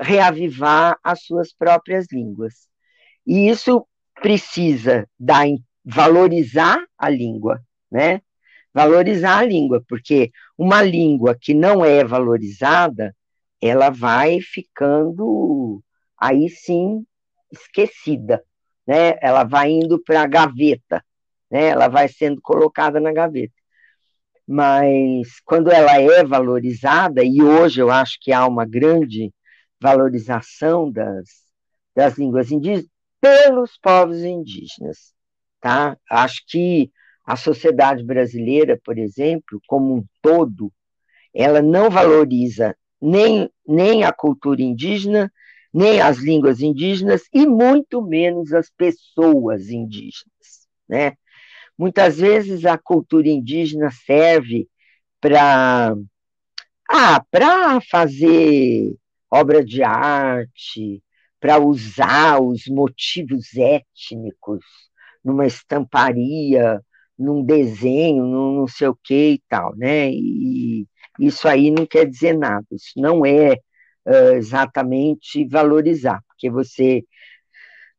reavivar 0.00 0.98
as 1.02 1.22
suas 1.24 1.52
próprias 1.52 2.06
línguas. 2.12 2.68
E 3.26 3.48
isso 3.48 3.86
precisa 4.14 5.08
dar, 5.18 5.46
valorizar 5.84 6.78
a 6.98 7.08
língua, 7.08 7.60
né? 7.90 8.20
Valorizar 8.72 9.38
a 9.38 9.44
língua, 9.44 9.82
porque 9.88 10.30
uma 10.56 10.82
língua 10.82 11.36
que 11.38 11.54
não 11.54 11.84
é 11.84 12.04
valorizada, 12.04 13.14
ela 13.60 13.90
vai 13.90 14.40
ficando 14.40 15.82
aí 16.18 16.48
sim 16.48 17.04
esquecida 17.52 18.42
né? 18.90 19.16
Ela 19.22 19.44
vai 19.44 19.70
indo 19.70 20.02
para 20.02 20.22
a 20.22 20.26
gaveta, 20.26 21.04
né? 21.48 21.68
Ela 21.68 21.86
vai 21.86 22.08
sendo 22.08 22.40
colocada 22.42 22.98
na 22.98 23.12
gaveta. 23.12 23.54
Mas 24.46 25.40
quando 25.44 25.70
ela 25.70 26.00
é 26.00 26.24
valorizada, 26.24 27.22
e 27.22 27.40
hoje 27.40 27.80
eu 27.80 27.88
acho 27.88 28.18
que 28.20 28.32
há 28.32 28.44
uma 28.48 28.66
grande 28.66 29.32
valorização 29.80 30.90
das, 30.90 31.28
das 31.94 32.18
línguas 32.18 32.50
indígenas 32.50 32.90
pelos 33.20 33.78
povos 33.78 34.24
indígenas, 34.24 35.14
tá? 35.60 35.96
Acho 36.10 36.42
que 36.48 36.90
a 37.30 37.36
sociedade 37.36 38.02
brasileira, 38.02 38.76
por 38.84 38.98
exemplo, 38.98 39.60
como 39.68 39.94
um 39.94 40.04
todo, 40.20 40.72
ela 41.32 41.62
não 41.62 41.88
valoriza 41.88 42.76
nem, 43.00 43.48
nem 43.64 44.02
a 44.02 44.12
cultura 44.12 44.60
indígena, 44.60 45.32
nem 45.72 46.00
as 46.00 46.18
línguas 46.18 46.60
indígenas 46.60 47.22
e 47.32 47.46
muito 47.46 48.02
menos 48.02 48.52
as 48.52 48.68
pessoas 48.68 49.70
indígenas, 49.70 50.66
né? 50.88 51.12
Muitas 51.78 52.18
vezes 52.18 52.66
a 52.66 52.76
cultura 52.76 53.28
indígena 53.28 53.90
serve 53.92 54.68
para 55.20 55.94
ah, 56.90 57.24
para 57.30 57.80
fazer 57.80 58.96
obra 59.30 59.64
de 59.64 59.84
arte, 59.84 61.00
para 61.38 61.60
usar 61.60 62.42
os 62.42 62.66
motivos 62.66 63.56
étnicos 63.56 64.64
numa 65.24 65.46
estamparia, 65.46 66.82
num 67.20 67.44
desenho, 67.44 68.24
num 68.24 68.56
não 68.60 68.66
sei 68.66 68.88
o 68.88 68.98
que 69.04 69.32
e 69.34 69.42
tal, 69.48 69.76
né? 69.76 70.10
E 70.10 70.86
isso 71.18 71.46
aí 71.46 71.70
não 71.70 71.84
quer 71.86 72.06
dizer 72.06 72.36
nada, 72.36 72.66
isso 72.72 72.92
não 72.96 73.24
é 73.26 73.52
uh, 74.06 74.32
exatamente 74.36 75.46
valorizar, 75.46 76.22
porque 76.26 76.50
você 76.50 77.04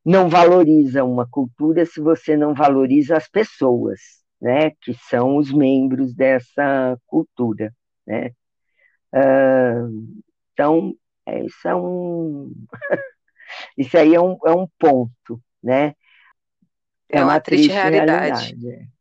não 0.04 0.28
valoriza 0.28 1.04
uma 1.04 1.28
cultura 1.30 1.86
se 1.86 2.02
você 2.02 2.36
não 2.36 2.56
valoriza 2.56 3.16
as 3.16 3.30
pessoas, 3.30 4.00
né, 4.42 4.72
que 4.82 4.96
são 5.08 5.38
os 5.38 5.54
membros 5.54 6.16
dessa 6.16 6.98
cultura, 7.06 7.72
né. 8.08 8.32
Uh, 9.14 10.24
então, 10.54 10.96
é, 11.28 11.46
isso 11.46 11.68
é 11.68 11.76
um, 11.76 12.52
isso 13.78 13.96
aí 13.98 14.16
é 14.16 14.22
um, 14.22 14.38
é 14.46 14.52
um 14.52 14.68
ponto, 14.80 15.40
né. 15.62 15.94
É, 17.08 17.20
é 17.20 17.24
uma, 17.24 17.34
uma, 17.34 17.40
triste, 17.40 17.68
triste 17.68 17.82
realidade. 17.82 18.56
realidade 18.56 18.68
é. 18.68 19.01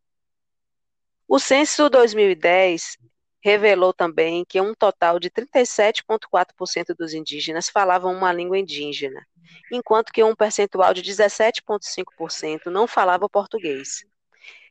O 1.32 1.38
censo 1.38 1.88
2010 1.88 2.98
revelou 3.40 3.94
também 3.94 4.44
que 4.44 4.60
um 4.60 4.74
total 4.74 5.20
de 5.20 5.30
37,4% 5.30 6.92
dos 6.98 7.14
indígenas 7.14 7.68
falavam 7.68 8.12
uma 8.12 8.32
língua 8.32 8.58
indígena, 8.58 9.24
enquanto 9.70 10.12
que 10.12 10.24
um 10.24 10.34
percentual 10.34 10.92
de 10.92 11.02
17,5% 11.02 12.66
não 12.66 12.88
falava 12.88 13.28
português. 13.28 14.04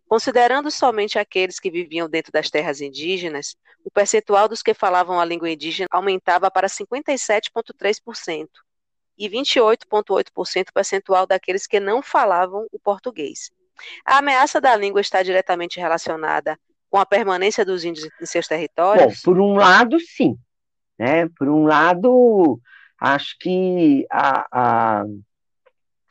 Considerando 0.06 0.70
somente 0.70 1.18
aqueles 1.18 1.62
que 1.62 1.72
viviam 1.72 2.10
dentro 2.10 2.30
das 2.30 2.50
terras 2.50 2.82
indígenas, 2.82 3.56
o 3.82 3.90
percentual 3.90 4.50
dos 4.50 4.62
que 4.62 4.74
falavam 4.74 5.18
a 5.18 5.24
língua 5.24 5.50
indígena 5.50 5.88
aumentava 5.90 6.52
para 6.52 6.68
57,3% 6.68 8.50
e 9.18 9.30
28,8% 9.30 10.74
percentual 10.74 11.26
daqueles 11.26 11.66
que 11.66 11.80
não 11.80 12.02
falavam 12.02 12.68
o 12.70 12.78
português. 12.78 13.50
A 14.06 14.18
ameaça 14.18 14.60
da 14.60 14.76
língua 14.76 15.02
está 15.02 15.24
diretamente 15.24 15.80
relacionada 15.80 16.58
com 16.90 16.98
a 16.98 17.06
permanência 17.06 17.64
dos 17.64 17.84
índios 17.84 18.10
em 18.22 18.26
seus 18.26 18.48
territórios? 18.48 19.22
Bom, 19.24 19.34
por 19.34 19.40
um 19.40 19.54
lado, 19.54 20.00
sim. 20.00 20.38
Né? 20.98 21.30
Por 21.38 21.48
um 21.48 21.66
lado, 21.66 22.60
acho 23.00 23.38
que 23.40 24.06
a, 24.12 24.46
a, 24.52 25.06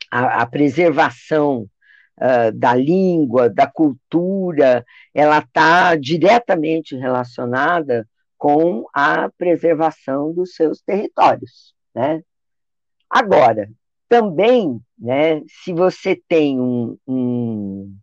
a, 0.09 0.45
preservação 0.47 1.69
uh, 2.17 2.51
da 2.53 2.73
língua, 2.73 3.49
da 3.49 3.67
cultura, 3.67 4.85
ela 5.13 5.39
está 5.39 5.95
diretamente 5.95 6.95
relacionada 6.95 8.07
com 8.37 8.87
a 8.93 9.29
preservação 9.37 10.33
dos 10.33 10.55
seus 10.55 10.81
territórios. 10.81 11.75
Né? 11.93 12.23
Agora, 13.09 13.69
também, 14.09 14.81
né, 14.97 15.41
se 15.63 15.71
você 15.71 16.19
tem 16.27 16.59
um, 16.59 16.97
um 17.07 17.95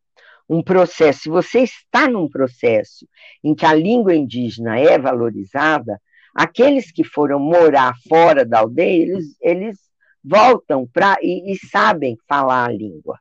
um 0.48 0.62
processo, 0.62 1.22
se 1.22 1.28
você 1.28 1.60
está 1.60 2.08
num 2.08 2.28
processo 2.28 3.06
em 3.42 3.54
que 3.54 3.66
a 3.66 3.74
língua 3.74 4.14
indígena 4.14 4.78
é 4.78 4.98
valorizada, 4.98 6.00
aqueles 6.34 6.92
que 6.92 7.02
foram 7.02 7.40
morar 7.40 7.94
fora 8.08 8.44
da 8.44 8.60
aldeia, 8.60 9.02
eles, 9.02 9.36
eles 9.40 9.78
voltam 10.22 10.86
para 10.86 11.16
e, 11.20 11.52
e, 11.52 11.56
sabem 11.56 12.16
falar 12.28 12.66
a 12.66 12.72
língua, 12.72 13.18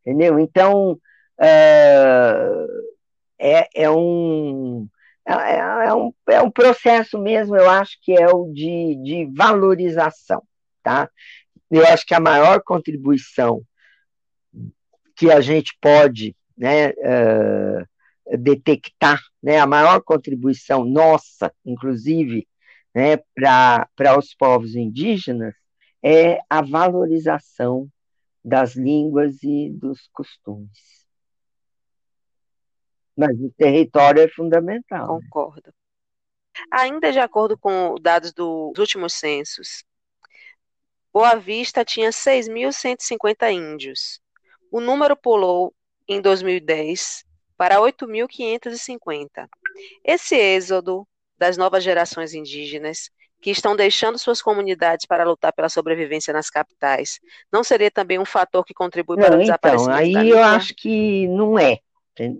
entendeu? 0.00 0.38
Então 0.38 0.92
uh, 0.92 2.66
é, 3.38 3.68
é, 3.74 3.90
um, 3.90 4.88
é, 5.26 5.32
é, 5.86 5.94
um, 5.94 6.12
é 6.28 6.42
um 6.42 6.50
processo 6.50 7.18
mesmo, 7.18 7.56
eu 7.56 7.68
acho 7.70 7.98
que 8.02 8.12
é 8.12 8.28
o 8.28 8.50
de, 8.52 8.96
de 9.02 9.30
valorização, 9.32 10.42
tá? 10.82 11.08
Eu 11.74 11.84
acho 11.88 12.06
que 12.06 12.14
a 12.14 12.20
maior 12.20 12.62
contribuição 12.62 13.60
que 15.16 15.28
a 15.28 15.40
gente 15.40 15.76
pode 15.80 16.36
né, 16.56 16.90
uh, 16.90 18.38
detectar, 18.38 19.20
né, 19.42 19.58
a 19.58 19.66
maior 19.66 20.00
contribuição 20.00 20.84
nossa, 20.84 21.52
inclusive, 21.64 22.46
né, 22.94 23.16
para 23.34 24.16
os 24.16 24.32
povos 24.36 24.76
indígenas, 24.76 25.52
é 26.00 26.38
a 26.48 26.62
valorização 26.62 27.88
das 28.44 28.76
línguas 28.76 29.42
e 29.42 29.68
dos 29.68 30.08
costumes. 30.12 31.04
Mas 33.16 33.36
o 33.40 33.50
território 33.50 34.22
é 34.22 34.28
fundamental. 34.28 35.18
Né? 35.18 35.24
Concordo. 35.24 35.66
Né? 35.66 36.64
Ainda 36.70 37.10
de 37.10 37.18
acordo 37.18 37.58
com 37.58 37.96
dados 38.00 38.32
dos 38.32 38.78
últimos 38.78 39.14
censos, 39.14 39.84
Boa 41.14 41.36
Vista 41.36 41.84
tinha 41.84 42.10
6.150 42.10 43.52
índios. 43.52 44.20
O 44.68 44.80
número 44.80 45.16
pulou 45.16 45.72
em 46.08 46.20
2010 46.20 47.24
para 47.56 47.78
8.550. 47.78 49.48
Esse 50.04 50.34
êxodo 50.34 51.06
das 51.38 51.56
novas 51.56 51.84
gerações 51.84 52.34
indígenas 52.34 53.10
que 53.40 53.52
estão 53.52 53.76
deixando 53.76 54.18
suas 54.18 54.42
comunidades 54.42 55.06
para 55.06 55.22
lutar 55.22 55.52
pela 55.52 55.68
sobrevivência 55.68 56.32
nas 56.32 56.50
capitais, 56.50 57.20
não 57.52 57.62
seria 57.62 57.92
também 57.92 58.18
um 58.18 58.24
fator 58.24 58.64
que 58.64 58.74
contribui 58.74 59.16
para 59.16 59.30
não, 59.30 59.38
o 59.38 59.42
então, 59.42 59.44
desaparecimento 59.44 60.08
então, 60.08 60.20
aí 60.20 60.30
eu 60.30 60.42
acho 60.42 60.74
que 60.74 61.28
não 61.28 61.56
é. 61.56 61.78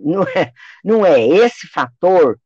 Não 0.01 0.23
é, 0.23 0.51
não 0.83 1.05
é. 1.05 1.25
Esse 1.25 1.67
fator, 1.67 2.37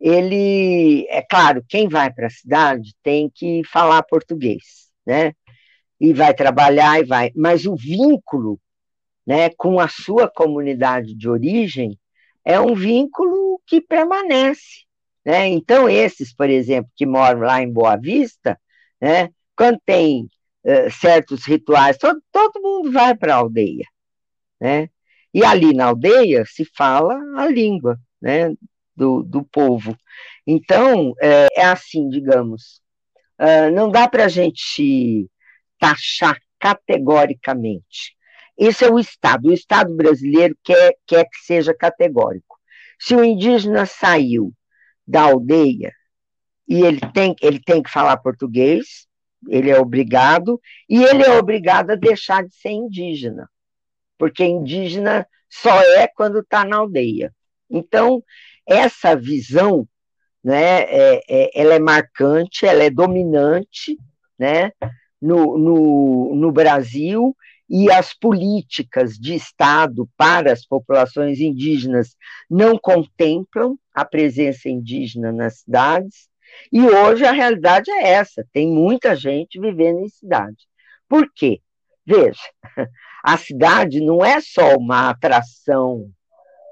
ele, 0.00 1.06
é 1.10 1.20
claro, 1.28 1.62
quem 1.68 1.88
vai 1.88 2.10
para 2.10 2.28
a 2.28 2.30
cidade 2.30 2.94
tem 3.02 3.30
que 3.34 3.62
falar 3.66 4.02
português, 4.04 4.88
né? 5.04 5.34
E 6.00 6.12
vai 6.12 6.34
trabalhar 6.34 7.00
e 7.00 7.04
vai, 7.04 7.30
mas 7.34 7.66
o 7.66 7.76
vínculo, 7.76 8.60
né, 9.26 9.50
com 9.50 9.80
a 9.80 9.88
sua 9.88 10.28
comunidade 10.28 11.14
de 11.14 11.28
origem 11.28 11.98
é 12.44 12.60
um 12.60 12.74
vínculo 12.74 13.60
que 13.66 13.80
permanece, 13.80 14.84
né? 15.24 15.46
Então 15.48 15.88
esses, 15.88 16.34
por 16.34 16.50
exemplo, 16.50 16.90
que 16.94 17.06
moram 17.06 17.40
lá 17.40 17.62
em 17.62 17.72
Boa 17.72 17.96
Vista, 17.96 18.60
né, 19.00 19.30
quando 19.56 19.78
tem 19.84 20.28
uh, 20.64 20.90
certos 20.90 21.44
rituais, 21.46 21.96
todo, 21.96 22.20
todo 22.30 22.60
mundo 22.60 22.92
vai 22.92 23.14
para 23.16 23.34
a 23.34 23.38
aldeia, 23.38 23.86
né? 24.60 24.88
E 25.32 25.44
ali 25.44 25.74
na 25.74 25.86
aldeia 25.86 26.44
se 26.46 26.64
fala 26.76 27.18
a 27.36 27.48
língua 27.48 27.98
né, 28.20 28.54
do, 28.96 29.22
do 29.22 29.44
povo. 29.44 29.96
Então, 30.46 31.14
é, 31.20 31.48
é 31.56 31.64
assim, 31.64 32.08
digamos, 32.08 32.80
uh, 33.40 33.70
não 33.74 33.90
dá 33.90 34.08
para 34.08 34.26
a 34.26 34.28
gente 34.28 35.28
taxar 35.86 36.38
categoricamente. 36.58 38.16
Esse 38.56 38.84
é 38.84 38.90
o 38.90 38.98
Estado. 38.98 39.48
O 39.48 39.52
Estado 39.52 39.94
brasileiro 39.94 40.56
quer, 40.62 40.94
quer 41.06 41.24
que 41.24 41.38
seja 41.44 41.74
categórico. 41.74 42.58
Se 42.98 43.14
o 43.14 43.24
indígena 43.24 43.84
saiu 43.84 44.52
da 45.06 45.22
aldeia 45.22 45.92
e 46.66 46.82
ele 46.82 47.00
tem, 47.12 47.34
ele 47.42 47.60
tem 47.60 47.82
que 47.82 47.90
falar 47.90 48.16
português, 48.18 49.06
ele 49.48 49.70
é 49.70 49.78
obrigado, 49.78 50.58
e 50.88 51.02
ele 51.02 51.22
é 51.22 51.36
obrigado 51.36 51.90
a 51.90 51.96
deixar 51.96 52.42
de 52.46 52.54
ser 52.54 52.70
indígena 52.70 53.48
porque 54.18 54.44
indígena 54.44 55.26
só 55.50 55.80
é 55.82 56.08
quando 56.08 56.40
está 56.40 56.64
na 56.64 56.76
aldeia. 56.76 57.32
Então, 57.70 58.22
essa 58.66 59.14
visão, 59.14 59.86
né, 60.42 60.82
é, 60.82 61.20
é, 61.28 61.50
ela 61.54 61.74
é 61.74 61.78
marcante, 61.78 62.66
ela 62.66 62.84
é 62.84 62.90
dominante, 62.90 63.98
né, 64.38 64.72
no, 65.24 65.58
no, 65.58 66.34
no 66.34 66.52
Brasil, 66.52 67.34
e 67.68 67.90
as 67.90 68.12
políticas 68.12 69.14
de 69.14 69.34
Estado 69.34 70.08
para 70.16 70.52
as 70.52 70.66
populações 70.66 71.40
indígenas 71.40 72.14
não 72.48 72.78
contemplam 72.78 73.78
a 73.94 74.04
presença 74.04 74.68
indígena 74.68 75.32
nas 75.32 75.60
cidades, 75.60 76.28
e 76.70 76.80
hoje 76.82 77.24
a 77.24 77.32
realidade 77.32 77.90
é 77.90 78.12
essa: 78.12 78.46
tem 78.52 78.68
muita 78.68 79.16
gente 79.16 79.58
vivendo 79.58 80.00
em 80.00 80.08
cidade. 80.08 80.68
Por 81.08 81.30
quê? 81.34 81.60
Veja, 82.06 82.38
a 83.24 83.36
cidade 83.38 84.00
não 84.00 84.24
é 84.24 84.40
só 84.40 84.76
uma 84.76 85.08
atração 85.08 86.10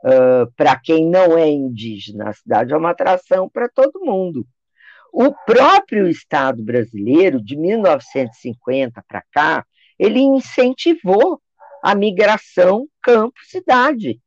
uh, 0.05 0.53
para 0.57 0.79
quem 0.79 1.09
não 1.09 1.39
é 1.39 1.49
indígena, 1.49 2.29
a 2.29 2.33
cidade 2.35 2.73
é 2.73 2.77
uma 2.77 2.91
atração 2.91 3.49
para 3.49 3.69
todo 3.69 4.05
mundo. 4.05 4.47
O 5.13 5.31
próprio 5.45 6.09
Estado 6.09 6.65
brasileiro, 6.65 7.39
de 7.39 7.55
1950 7.55 9.05
para 9.07 9.23
cá, 9.31 9.67
ele 9.99 10.21
incentivou 10.21 11.39
a 11.83 11.95
migração 11.95 12.89
campo-cidade. 13.03 14.19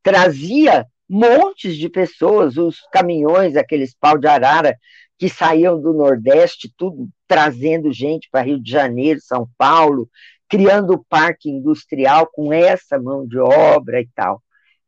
Trazia 0.00 0.86
montes 1.08 1.76
de 1.76 1.88
pessoas, 1.88 2.56
os 2.56 2.80
caminhões, 2.92 3.56
aqueles 3.56 3.96
pau 3.98 4.16
de 4.16 4.28
arara 4.28 4.78
que 5.18 5.28
saíam 5.28 5.80
do 5.80 5.92
Nordeste, 5.92 6.72
tudo 6.76 7.08
trazendo 7.26 7.92
gente 7.92 8.28
para 8.30 8.44
Rio 8.44 8.62
de 8.62 8.70
Janeiro, 8.70 9.20
São 9.20 9.48
Paulo, 9.58 10.08
criando 10.48 10.94
o 10.94 11.04
parque 11.04 11.50
industrial 11.50 12.28
com 12.32 12.52
essa 12.52 12.98
mão 12.98 13.26
de 13.26 13.38
obra 13.38 14.00
e 14.00 14.08
tal. 14.14 14.40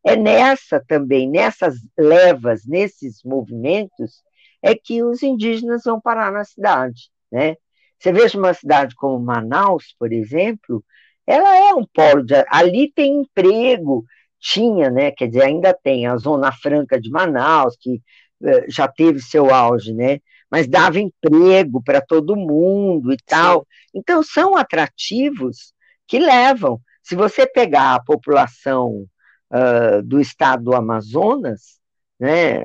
É 0.04 0.16
nessa 0.16 0.82
também, 0.86 1.28
nessas 1.28 1.76
levas, 1.98 2.66
nesses 2.66 3.22
movimentos, 3.24 4.23
é 4.64 4.74
que 4.74 5.02
os 5.02 5.22
indígenas 5.22 5.82
vão 5.84 6.00
parar 6.00 6.32
na 6.32 6.44
cidade, 6.44 7.10
né? 7.30 7.56
Você 7.98 8.12
veja 8.12 8.38
uma 8.38 8.54
cidade 8.54 8.94
como 8.94 9.24
Manaus, 9.24 9.94
por 9.98 10.12
exemplo, 10.12 10.84
ela 11.26 11.56
é 11.56 11.74
um 11.74 11.84
polo 11.86 12.22
de, 12.24 12.44
ali 12.48 12.90
tem 12.92 13.20
emprego, 13.20 14.04
tinha, 14.40 14.90
né? 14.90 15.10
Quer 15.10 15.28
dizer, 15.28 15.44
ainda 15.44 15.74
tem 15.74 16.06
a 16.06 16.16
Zona 16.16 16.50
Franca 16.52 17.00
de 17.00 17.10
Manaus, 17.10 17.76
que 17.78 17.96
uh, 18.40 18.64
já 18.68 18.88
teve 18.88 19.20
seu 19.20 19.52
auge, 19.54 19.92
né? 19.92 20.20
mas 20.54 20.68
dava 20.68 21.00
emprego 21.00 21.82
para 21.82 22.00
todo 22.00 22.36
mundo 22.36 23.12
e 23.12 23.16
tal. 23.26 23.60
Sim. 23.60 23.98
Então, 23.98 24.22
são 24.22 24.56
atrativos 24.56 25.72
que 26.06 26.16
levam. 26.16 26.80
Se 27.02 27.16
você 27.16 27.44
pegar 27.44 27.96
a 27.96 28.00
população 28.00 29.04
uh, 29.52 30.00
do 30.04 30.20
estado 30.20 30.62
do 30.62 30.74
Amazonas, 30.76 31.80
né, 32.20 32.62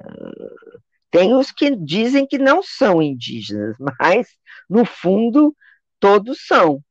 tem 1.12 1.34
os 1.34 1.52
que 1.52 1.76
dizem 1.76 2.26
que 2.26 2.38
não 2.38 2.62
são 2.62 3.02
indígenas, 3.02 3.76
mas, 4.00 4.28
no 4.70 4.86
fundo, 4.86 5.56
todos 6.00 6.46
são. 6.46 6.84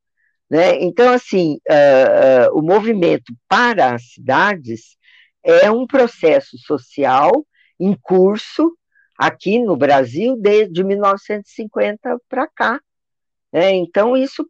Né? 0.51 0.83
Então, 0.83 1.13
assim, 1.13 1.59
uh, 1.69 2.53
uh, 2.53 2.59
o 2.59 2.63
movimento 2.63 3.35
para 3.49 3.95
as 3.95 4.13
cidades 4.13 4.97
é 5.43 5.71
um 5.71 5.87
processo 5.87 6.59
social 6.59 7.31
em 7.79 7.95
curso 8.01 8.77
aqui 9.17 9.59
no 9.59 9.77
Brasil 9.77 10.37
desde 10.37 10.83
1950 10.83 12.19
para 12.29 12.47
cá. 12.47 12.81
Né? 13.53 13.73
Então, 13.73 14.17
isso 14.17 14.49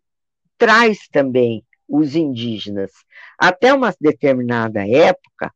traz 0.56 1.08
também 1.08 1.64
os 1.88 2.14
indígenas. 2.14 2.92
Até 3.38 3.72
uma 3.72 3.94
determinada 4.00 4.86
época, 4.86 5.52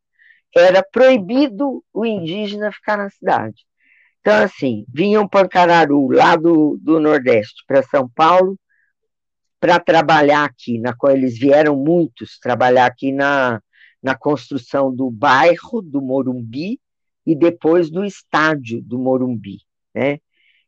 era 0.55 0.83
proibido 0.83 1.85
o 1.93 2.05
indígena 2.05 2.73
ficar 2.73 2.97
na 2.97 3.11
cidade. 3.11 3.65
Então, 4.23 4.45
assim, 4.45 4.87
vinham 4.89 5.29
pancararu 5.29 6.09
lá 6.13 6.37
do, 6.37 6.79
do 6.81 6.99
Nordeste 6.99 7.65
para 7.67 7.83
São 7.83 8.09
Paulo 8.09 8.57
para 9.61 9.79
trabalhar 9.81 10.45
aqui. 10.45 10.79
Na, 10.79 10.95
eles 11.11 11.37
vieram 11.37 11.77
muitos 11.77 12.39
trabalhar 12.39 12.87
aqui 12.87 13.11
na, 13.13 13.61
na 14.01 14.17
construção 14.17 14.95
do 14.95 15.11
bairro 15.11 15.83
do 15.83 16.01
Morumbi, 16.01 16.81
e 17.27 17.35
depois 17.35 17.91
do 17.91 18.05
estádio 18.05 18.81
do 18.83 18.99
Morumbi. 18.99 19.59
Né? 19.95 20.19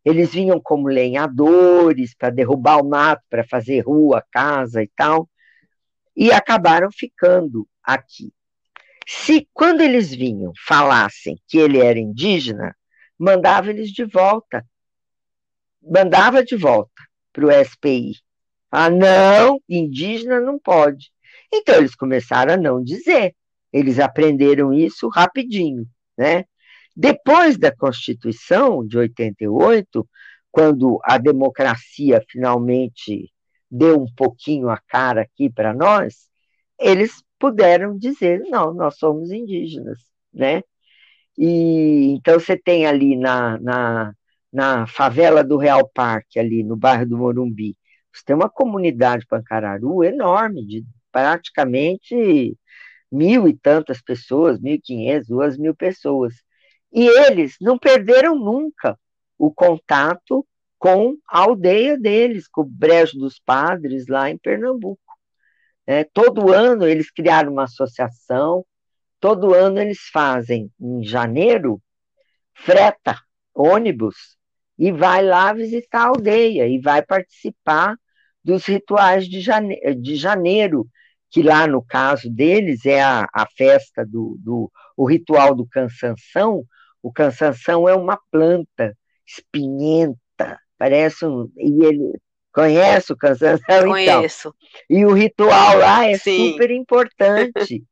Eles 0.05 0.33
vinham 0.33 0.61
como 0.61 0.89
lenhadores 0.89 2.15
para 2.15 2.31
derrubar 2.31 2.79
o 2.79 2.89
mato, 2.89 3.23
para 3.29 3.45
fazer 3.45 3.81
rua, 3.81 4.25
casa 4.31 4.83
e 4.83 4.91
tal, 4.97 5.29
e 6.17 6.33
acabaram 6.33 6.89
ficando 6.93 7.69
aqui. 7.83 8.33
Se 9.07 9.49
quando 9.53 9.81
eles 9.81 10.15
vinham 10.15 10.53
falassem 10.67 11.39
que 11.47 11.59
ele 11.59 11.79
era 11.79 11.99
indígena, 11.99 12.75
mandava 13.19 13.71
eles 13.71 13.91
de 13.91 14.05
volta. 14.05 14.65
Mandava 15.83 16.45
de 16.45 16.57
volta 16.57 17.03
para 17.33 17.47
o 17.47 17.65
SPI. 17.65 18.15
Ah, 18.71 18.91
não, 18.91 19.61
indígena 19.69 20.41
não 20.41 20.59
pode. 20.59 21.13
Então 21.53 21.77
eles 21.77 21.95
começaram 21.95 22.55
a 22.55 22.57
não 22.57 22.83
dizer. 22.83 23.35
Eles 23.73 23.99
aprenderam 23.99 24.73
isso 24.73 25.09
rapidinho 25.09 25.87
né? 26.17 26.45
Depois 26.97 27.59
da 27.59 27.75
Constituição 27.75 28.87
de 28.87 28.97
88, 28.97 30.09
quando 30.51 31.01
a 31.03 31.19
democracia 31.19 32.23
finalmente 32.31 33.33
deu 33.71 34.01
um 34.01 34.13
pouquinho 34.15 34.69
a 34.69 34.79
cara 34.79 35.23
aqui 35.23 35.51
para 35.51 35.75
nós, 35.75 36.29
eles 36.79 37.23
puderam 37.39 37.99
dizer, 37.99 38.41
não, 38.49 38.73
nós 38.73 38.97
somos 38.97 39.33
indígenas, 39.33 39.99
né? 40.33 40.63
E 41.37 42.13
então 42.17 42.39
você 42.39 42.57
tem 42.57 42.87
ali 42.87 43.17
na, 43.17 43.59
na, 43.61 44.15
na 44.53 44.87
favela 44.87 45.43
do 45.43 45.57
Real 45.57 45.89
Parque, 45.89 46.39
ali 46.39 46.63
no 46.63 46.77
bairro 46.77 47.07
do 47.07 47.19
Morumbi, 47.19 47.77
você 48.13 48.23
tem 48.25 48.37
uma 48.37 48.49
comunidade 48.49 49.27
pancararu 49.27 50.05
enorme, 50.05 50.65
de 50.65 50.85
praticamente 51.11 52.57
mil 53.11 53.49
e 53.49 53.55
tantas 53.57 54.01
pessoas, 54.01 54.61
mil 54.61 54.75
e 54.75 54.81
quinhentas, 54.81 55.29
duas 55.29 55.59
mil 55.59 55.75
pessoas. 55.75 56.35
E 56.93 57.07
eles 57.07 57.57
não 57.61 57.79
perderam 57.79 58.37
nunca 58.37 58.99
o 59.39 59.53
contato 59.53 60.47
com 60.79 61.17
a 61.29 61.41
aldeia 61.41 61.99
deles, 61.99 62.47
com 62.47 62.63
o 62.63 62.65
Brejo 62.65 63.19
dos 63.19 63.41
Padres, 63.41 64.07
lá 64.07 64.31
em 64.31 64.39
Pernambuco. 64.39 65.01
É, 65.87 66.05
todo 66.05 66.53
ano 66.53 66.87
eles 66.87 67.11
criaram 67.11 67.53
uma 67.53 67.65
associação, 67.65 68.65
todo 69.25 69.55
ano 69.55 69.81
eles 69.81 70.01
fazem, 70.13 70.71
em 70.79 71.03
janeiro, 71.03 71.81
freta 72.53 73.19
ônibus 73.55 74.37
e 74.79 74.93
vai 74.93 75.25
lá 75.25 75.51
visitar 75.55 76.03
a 76.03 76.09
aldeia 76.09 76.69
e 76.69 76.79
vai 76.79 77.01
participar 77.01 77.97
dos 78.45 78.67
rituais 78.67 79.27
de 79.27 79.41
janeiro, 79.41 79.95
de 79.95 80.15
janeiro 80.15 80.87
que 81.31 81.43
lá 81.43 81.67
no 81.67 81.83
caso 81.83 82.29
deles 82.29 82.85
é 82.85 83.03
a, 83.03 83.27
a 83.33 83.47
festa 83.57 84.05
do, 84.05 84.37
do 84.41 84.71
o 84.95 85.07
ritual 85.07 85.55
do 85.55 85.67
cansanção. 85.67 86.63
O 87.03 87.11
cansanção 87.11 87.89
é 87.89 87.95
uma 87.95 88.21
planta 88.31 88.95
espinhenta, 89.27 90.61
parece 90.77 91.25
um. 91.25 91.51
E 91.57 91.83
ele 91.83 92.13
conhece 92.53 93.11
o 93.11 93.17
cansanção? 93.17 93.65
Então. 93.73 93.89
Conheço. 93.89 94.49
Então, 94.49 94.99
e 94.99 95.07
o 95.07 95.15
ritual 95.15 95.79
lá 95.79 96.07
é 96.07 96.19
Sim. 96.19 96.53
super 96.53 96.71
importante. 96.71 97.83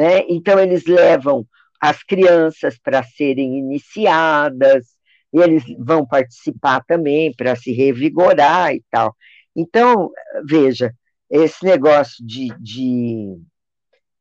Né? 0.00 0.24
Então, 0.30 0.58
eles 0.58 0.86
levam 0.86 1.46
as 1.78 2.02
crianças 2.02 2.78
para 2.78 3.02
serem 3.02 3.58
iniciadas, 3.58 4.86
eles 5.30 5.62
vão 5.78 6.06
participar 6.06 6.82
também 6.86 7.34
para 7.34 7.54
se 7.54 7.70
revigorar 7.70 8.74
e 8.74 8.82
tal. 8.90 9.14
Então, 9.54 10.10
veja, 10.46 10.94
esse 11.28 11.62
negócio 11.66 12.26
de, 12.26 12.48
de, 12.58 13.36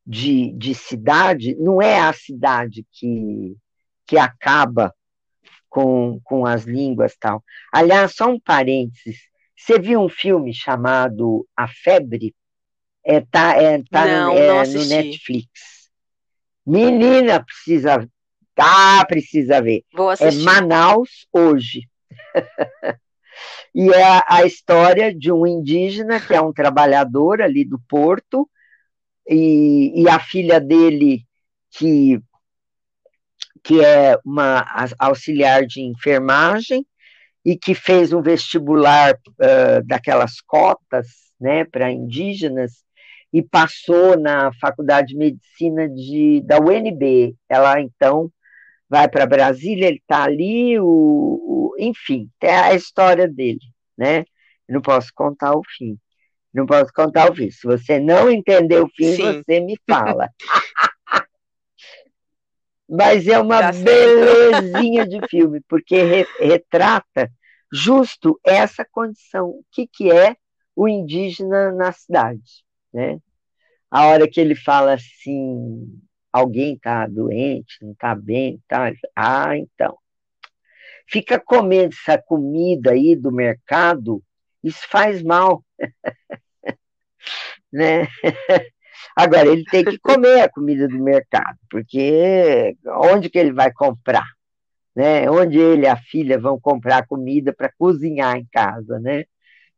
de, 0.06 0.52
de 0.52 0.76
cidade 0.76 1.56
não 1.56 1.82
é 1.82 2.02
a 2.02 2.12
cidade 2.12 2.86
que, 2.92 3.56
que 4.06 4.18
acaba 4.18 4.94
com, 5.70 6.20
com 6.26 6.46
as 6.46 6.66
línguas 6.66 7.16
tal. 7.18 7.42
Aliás, 7.72 8.14
só 8.18 8.30
um 8.30 8.40
parênteses, 8.40 9.18
você 9.56 9.80
viu 9.80 10.02
um 10.02 10.10
filme 10.10 10.54
chamado 10.54 11.48
A 11.56 11.70
Febre? 11.70 12.36
É, 13.10 13.22
tá, 13.22 13.56
é, 13.60 13.82
tá 13.90 14.06
não, 14.06 14.36
no, 14.36 14.40
é, 14.40 14.68
no 14.68 14.86
Netflix. 14.86 15.50
Menina, 16.64 17.44
precisa. 17.44 18.08
Ah, 18.56 19.04
precisa 19.08 19.60
ver. 19.60 19.84
Vou 19.92 20.12
é 20.12 20.14
assistir. 20.14 20.42
É 20.42 20.44
Manaus 20.44 21.26
hoje. 21.34 21.90
e 23.74 23.90
é 23.90 24.04
a, 24.04 24.24
a, 24.28 24.46
história 24.46 25.12
de 25.12 25.32
um 25.32 25.48
indígena 25.48 26.20
que 26.20 26.36
é 26.36 26.42
um 26.42 26.54
trabalhador 26.54 27.42
ali 27.42 27.66
do 27.66 27.80
porto, 27.90 28.48
e, 29.28 30.04
e 30.04 30.08
a 30.08 30.20
filha 30.20 30.62
dele, 30.62 31.26
que, 31.72 32.22
que 33.64 33.84
é 33.84 34.20
uma 34.24 34.68
auxiliar 35.00 35.66
de 35.66 35.82
enfermagem, 35.82 36.86
e 37.44 37.58
que 37.58 37.74
fez 37.74 38.14
um 38.14 38.22
vestibular 38.22 39.16
uh, 39.16 39.84
daquelas 39.88 40.40
cotas 40.42 41.08
né, 41.40 41.66
para 41.66 41.92
indígenas, 41.92 42.84
e 43.32 43.42
passou 43.42 44.18
na 44.18 44.52
Faculdade 44.54 45.10
de 45.10 45.18
Medicina 45.18 45.88
de, 45.88 46.42
da 46.42 46.60
UNB. 46.60 47.36
Ela, 47.48 47.80
então, 47.80 48.32
vai 48.90 49.08
para 49.08 49.28
Brasília, 49.28 49.88
ele 49.88 49.98
está 49.98 50.24
ali, 50.24 50.80
o, 50.80 50.86
o, 50.86 51.76
enfim, 51.78 52.30
é 52.42 52.56
a 52.56 52.74
história 52.74 53.28
dele, 53.28 53.60
né? 53.98 54.26
Eu 54.68 54.76
não 54.76 54.82
posso 54.82 55.12
contar 55.14 55.54
o 55.56 55.62
fim. 55.78 55.98
Não 56.54 56.66
posso 56.66 56.92
contar 56.92 57.32
o 57.32 57.36
fim. 57.36 57.52
Se 57.52 57.66
você 57.68 58.00
não 58.00 58.30
entender 58.30 58.82
o 58.82 58.90
fim, 58.90 59.16
Sim. 59.16 59.44
você 59.44 59.60
me 59.60 59.80
fala. 59.88 60.30
Mas 62.90 63.28
é 63.28 63.38
uma 63.40 63.60
tá 63.60 63.72
belezinha 63.72 65.08
de 65.08 65.20
filme, 65.28 65.62
porque 65.70 66.02
re, 66.02 66.26
retrata 66.40 67.32
justo 67.72 68.40
essa 68.44 68.84
condição. 68.92 69.50
O 69.50 69.64
que, 69.72 69.86
que 69.86 70.12
é 70.12 70.36
o 70.76 70.88
indígena 70.88 71.72
na 71.72 71.92
cidade? 71.92 72.64
Né? 72.94 73.20
A 73.92 74.06
hora 74.08 74.30
que 74.30 74.40
ele 74.40 74.56
fala 74.56 74.94
assim, 74.94 76.00
alguém 76.32 76.76
está 76.76 77.08
doente, 77.08 77.78
não 77.82 77.92
está 77.92 78.14
bem, 78.16 78.62
tá? 78.68 78.92
Ah, 79.16 79.58
então. 79.58 79.98
Fica 81.08 81.40
comendo 81.40 81.96
essa 81.96 82.22
comida 82.22 82.92
aí 82.92 83.16
do 83.16 83.32
mercado, 83.32 84.22
isso 84.64 84.88
faz 84.88 85.24
mal. 85.24 85.64
né? 87.74 88.08
Agora, 89.16 89.48
ele 89.48 89.64
tem 89.66 89.84
que 89.84 89.98
comer 89.98 90.42
a 90.42 90.50
comida 90.50 90.88
do 90.88 91.00
mercado, 91.00 91.58
porque 91.70 92.78
onde 92.86 93.30
que 93.30 93.40
ele 93.40 93.52
vai 93.52 93.72
comprar? 93.74 94.26
Né? 94.96 95.30
Onde 95.30 95.58
ele 95.58 95.84
e 95.84 95.88
a 95.88 95.98
filha 95.98 96.40
vão 96.40 96.60
comprar 96.60 97.08
comida 97.08 97.54
para 97.54 97.72
cozinhar 97.78 98.36
em 98.38 98.46
casa, 98.52 99.00
né? 99.00 99.26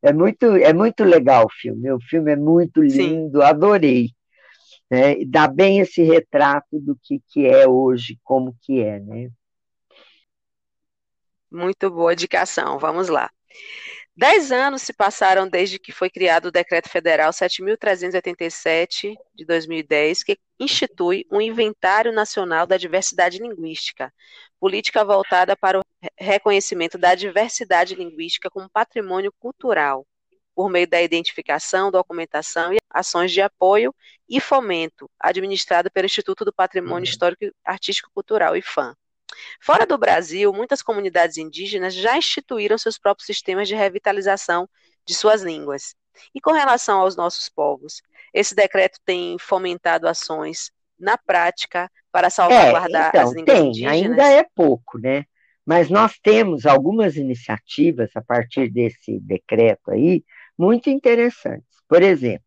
É 0.01 0.11
muito, 0.11 0.45
é 0.55 0.73
muito 0.73 1.03
legal 1.03 1.45
o 1.45 1.51
filme. 1.51 1.91
O 1.91 1.99
filme 1.99 2.31
é 2.31 2.35
muito 2.35 2.81
lindo, 2.81 3.39
Sim. 3.39 3.45
adorei. 3.45 4.09
Né? 4.89 5.23
Dá 5.25 5.47
bem 5.47 5.79
esse 5.79 6.01
retrato 6.03 6.79
do 6.79 6.97
que, 7.01 7.21
que 7.29 7.45
é 7.45 7.67
hoje, 7.67 8.19
como 8.23 8.55
que 8.61 8.81
é, 8.81 8.99
né? 8.99 9.29
Muito 11.51 11.89
boa 11.89 12.13
indicação. 12.13 12.79
Vamos 12.79 13.09
lá. 13.09 13.29
Dez 14.15 14.51
anos 14.51 14.81
se 14.81 14.91
passaram 14.93 15.47
desde 15.47 15.79
que 15.79 15.91
foi 15.91 16.09
criado 16.09 16.47
o 16.47 16.51
Decreto 16.51 16.89
Federal 16.89 17.31
7.387 17.31 19.15
de 19.33 19.45
2010, 19.45 20.23
que 20.23 20.37
institui 20.59 21.25
um 21.31 21.39
Inventário 21.39 22.11
Nacional 22.11 22.67
da 22.67 22.75
Diversidade 22.75 23.39
Linguística, 23.39 24.13
política 24.59 25.05
voltada 25.05 25.55
para 25.55 25.79
o 25.79 25.83
reconhecimento 26.17 26.97
da 26.97 27.15
diversidade 27.15 27.95
linguística 27.95 28.49
como 28.49 28.69
patrimônio 28.69 29.33
cultural, 29.39 30.05
por 30.53 30.69
meio 30.69 30.87
da 30.87 31.01
identificação, 31.01 31.89
documentação 31.89 32.73
e 32.73 32.77
ações 32.89 33.31
de 33.31 33.41
apoio 33.41 33.95
e 34.27 34.41
fomento, 34.41 35.09
administrado 35.19 35.89
pelo 35.89 36.05
Instituto 36.05 36.43
do 36.43 36.53
Patrimônio 36.53 36.97
uhum. 36.97 37.03
Histórico 37.03 37.45
Artístico 37.63 38.11
Cultural, 38.13 38.57
IFAM. 38.57 38.93
Fora 39.61 39.85
do 39.85 39.97
Brasil, 39.97 40.51
muitas 40.53 40.81
comunidades 40.81 41.37
indígenas 41.37 41.93
já 41.93 42.17
instituíram 42.17 42.77
seus 42.77 42.97
próprios 42.97 43.25
sistemas 43.25 43.67
de 43.67 43.75
revitalização 43.75 44.67
de 45.05 45.13
suas 45.13 45.41
línguas. 45.41 45.95
E 46.35 46.41
com 46.41 46.51
relação 46.51 46.99
aos 46.99 47.15
nossos 47.15 47.49
povos, 47.49 48.01
esse 48.33 48.53
decreto 48.55 48.99
tem 49.05 49.37
fomentado 49.39 50.07
ações 50.07 50.71
na 50.99 51.17
prática 51.17 51.89
para 52.11 52.29
salvaguardar 52.29 53.05
é, 53.05 53.09
então, 53.09 53.21
as 53.21 53.33
línguas 53.33 53.57
tem, 53.57 53.67
indígenas? 53.69 53.93
Ainda 53.93 54.27
é 54.27 54.45
pouco, 54.55 54.99
né? 54.99 55.25
Mas 55.65 55.89
nós 55.89 56.19
temos 56.21 56.65
algumas 56.65 57.15
iniciativas 57.15 58.11
a 58.15 58.21
partir 58.21 58.69
desse 58.69 59.19
decreto 59.19 59.91
aí, 59.91 60.23
muito 60.57 60.89
interessantes. 60.89 61.81
Por 61.87 62.01
exemplo, 62.01 62.45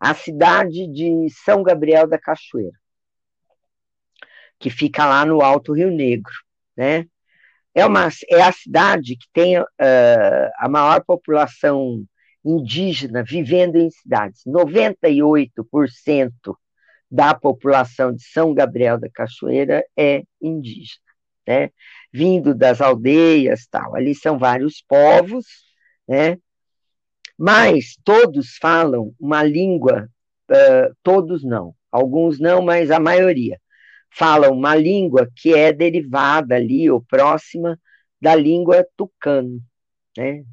a 0.00 0.14
cidade 0.14 0.86
de 0.86 1.28
São 1.44 1.62
Gabriel 1.62 2.06
da 2.06 2.18
Cachoeira, 2.18 2.78
que 4.64 4.70
fica 4.70 5.04
lá 5.04 5.26
no 5.26 5.42
Alto 5.42 5.74
Rio 5.74 5.90
Negro, 5.90 6.32
né? 6.74 7.04
É, 7.74 7.84
uma, 7.84 8.08
é 8.30 8.40
a 8.40 8.50
cidade 8.50 9.14
que 9.14 9.26
tem 9.30 9.60
uh, 9.60 9.66
a 10.56 10.66
maior 10.70 11.04
população 11.04 12.02
indígena 12.42 13.22
vivendo 13.22 13.76
em 13.76 13.90
cidades. 13.90 14.40
98% 14.46 16.32
da 17.10 17.34
população 17.34 18.14
de 18.14 18.24
São 18.24 18.54
Gabriel 18.54 18.98
da 18.98 19.10
Cachoeira 19.10 19.84
é 19.94 20.22
indígena, 20.40 21.12
né? 21.46 21.70
Vindo 22.10 22.54
das 22.54 22.80
aldeias, 22.80 23.66
tal. 23.70 23.94
Ali 23.94 24.14
são 24.14 24.38
vários 24.38 24.82
povos, 24.88 25.44
né? 26.08 26.38
Mas 27.36 27.98
todos 28.02 28.56
falam 28.56 29.14
uma 29.20 29.42
língua, 29.42 30.08
uh, 30.50 30.96
todos 31.02 31.44
não, 31.44 31.74
alguns 31.92 32.40
não, 32.40 32.62
mas 32.62 32.90
a 32.90 32.98
maioria 32.98 33.60
falam 34.16 34.52
uma 34.52 34.74
língua 34.76 35.28
que 35.36 35.54
é 35.54 35.72
derivada 35.72 36.54
ali 36.54 36.90
ou 36.90 37.02
próxima 37.02 37.78
da 38.20 38.34
língua 38.34 38.86
tucano, 38.96 39.60
né? 40.16 40.44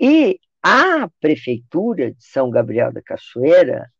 E 0.00 0.38
a 0.62 1.08
prefeitura 1.20 2.12
de 2.12 2.24
São 2.24 2.50
Gabriel 2.50 2.92
da 2.92 3.02
Cachoeira, 3.02 3.90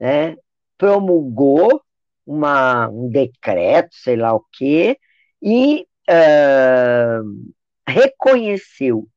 né, 0.00 0.36
promulgou 0.78 1.82
uma, 2.26 2.88
um 2.88 3.08
decreto, 3.10 3.94
sei 3.94 4.16
lá 4.16 4.34
o 4.34 4.44
quê, 4.52 4.98
e 5.42 5.86
uh, 6.08 7.52
reconheceu 7.86 9.08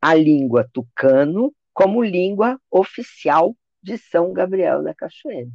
a 0.00 0.14
língua 0.14 0.68
tucano 0.72 1.52
como 1.74 2.02
língua 2.02 2.58
oficial 2.70 3.54
de 3.82 3.98
São 3.98 4.32
Gabriel 4.32 4.82
da 4.82 4.94
Cachoeira. 4.94 5.50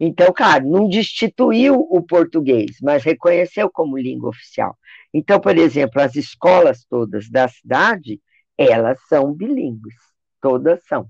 Então, 0.00 0.32
cara, 0.32 0.64
não 0.64 0.88
destituiu 0.88 1.74
o 1.90 2.02
português, 2.02 2.78
mas 2.82 3.04
reconheceu 3.04 3.70
como 3.70 3.98
língua 3.98 4.30
oficial. 4.30 4.76
Então, 5.12 5.38
por 5.38 5.56
exemplo, 5.58 6.00
as 6.00 6.16
escolas 6.16 6.84
todas 6.88 7.28
da 7.30 7.46
cidade, 7.48 8.20
elas 8.56 8.98
são 9.08 9.34
bilíngues, 9.34 9.94
todas 10.40 10.82
são, 10.86 11.06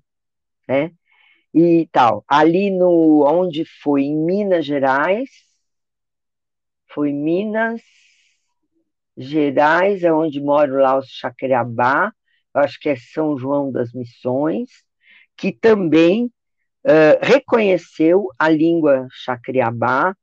né? 0.69 0.91
e 1.55 1.89
tal. 1.93 2.25
Ali 2.29 2.71
no 2.71 3.25
onde 3.27 3.65
foi 3.83 4.03
em 4.05 4.17
Minas 4.17 4.65
Gerais, 4.65 5.29
foi 6.93 7.13
Minas 7.13 7.83
Gerais, 9.17 10.03
é 10.03 10.13
onde 10.13 10.41
mora 10.41 10.73
lá 10.83 10.99
os 10.99 11.09
Chacreabá, 11.09 12.13
acho 12.55 12.81
que 12.81 12.89
é 12.89 12.97
São 12.97 13.37
João 13.39 13.71
das 13.71 13.93
Missões, 13.93 14.71
que 15.37 15.53
também 15.53 16.33
reconheceu 17.21 18.29
a 18.39 18.49
língua 18.49 19.07
Chacreabá 19.11 20.15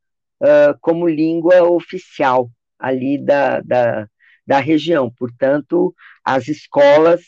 uh, 0.42 0.78
como 0.82 1.08
língua 1.08 1.64
oficial 1.64 2.50
ali 2.78 3.18
da, 3.18 3.62
da, 3.62 4.08
da 4.46 4.60
região. 4.60 5.12
Portanto, 5.12 5.94
as 6.24 6.48
escolas 6.48 7.22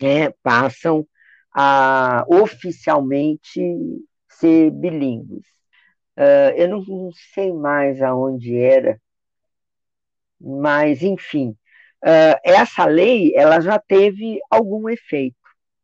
né, 0.00 0.30
passam 0.42 1.06
a 1.52 2.24
oficialmente 2.28 3.60
ser 4.28 4.70
bilíngues. 4.70 5.44
Uh, 6.16 6.50
eu 6.56 6.68
não, 6.68 6.84
não, 6.84 7.12
sei 7.32 7.52
mais 7.52 8.02
aonde 8.02 8.56
era, 8.56 9.00
mas 10.40 11.02
enfim, 11.02 11.50
uh, 12.04 12.38
essa 12.44 12.84
lei 12.86 13.32
ela 13.36 13.60
já 13.60 13.78
teve 13.78 14.40
algum 14.50 14.88
efeito, 14.88 15.36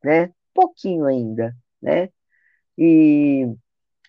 né? 0.03 0.32
Pouquinho 0.53 1.07
ainda, 1.07 1.55
né? 1.80 2.09
E 2.79 3.47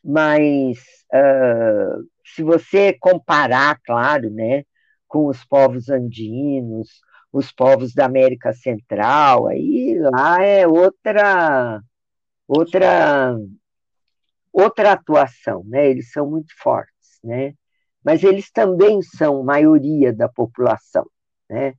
mas 0.04 0.78
uh, 1.14 2.08
se 2.24 2.44
você 2.44 2.94
comparar, 3.00 3.80
claro, 3.84 4.30
né, 4.30 4.64
com 5.08 5.28
os 5.28 5.44
povos 5.46 5.90
andinos, 5.90 7.02
os 7.32 7.52
povos 7.52 7.94
da 7.94 8.06
América 8.06 8.54
Central, 8.54 9.48
aí 9.48 9.98
lá 10.00 10.44
é 10.44 10.68
outra 10.68 11.82
outra 12.48 13.36
outra 14.54 14.94
atuação, 14.94 15.64
né? 15.66 15.90
Eles 15.90 16.12
são 16.12 16.30
muito 16.30 16.54
fortes, 16.58 17.20
né? 17.24 17.54
Mas 18.04 18.24
eles 18.24 18.52
também 18.52 19.02
são 19.02 19.44
maioria 19.44 20.14
da 20.14 20.30
população, 20.30 21.06
né? 21.50 21.74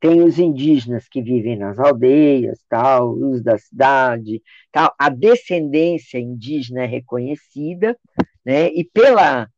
Tem 0.00 0.22
os 0.22 0.38
indígenas 0.38 1.08
que 1.08 1.20
vivem 1.20 1.56
nas 1.58 1.78
aldeias, 1.78 2.60
tal, 2.68 3.12
os 3.12 3.42
da 3.42 3.58
cidade, 3.58 4.42
tal. 4.70 4.94
A 4.98 5.08
descendência 5.08 6.18
indígena 6.18 6.82
é 6.84 6.86
reconhecida, 6.86 7.98
né? 8.44 8.68
E 8.68 8.84
pela 8.84 9.48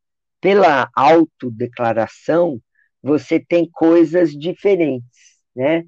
pela 0.40 0.88
autodeclaração 0.96 2.60
você 3.02 3.38
tem 3.40 3.68
coisas 3.70 4.32
diferentes, 4.32 5.38
né? 5.54 5.84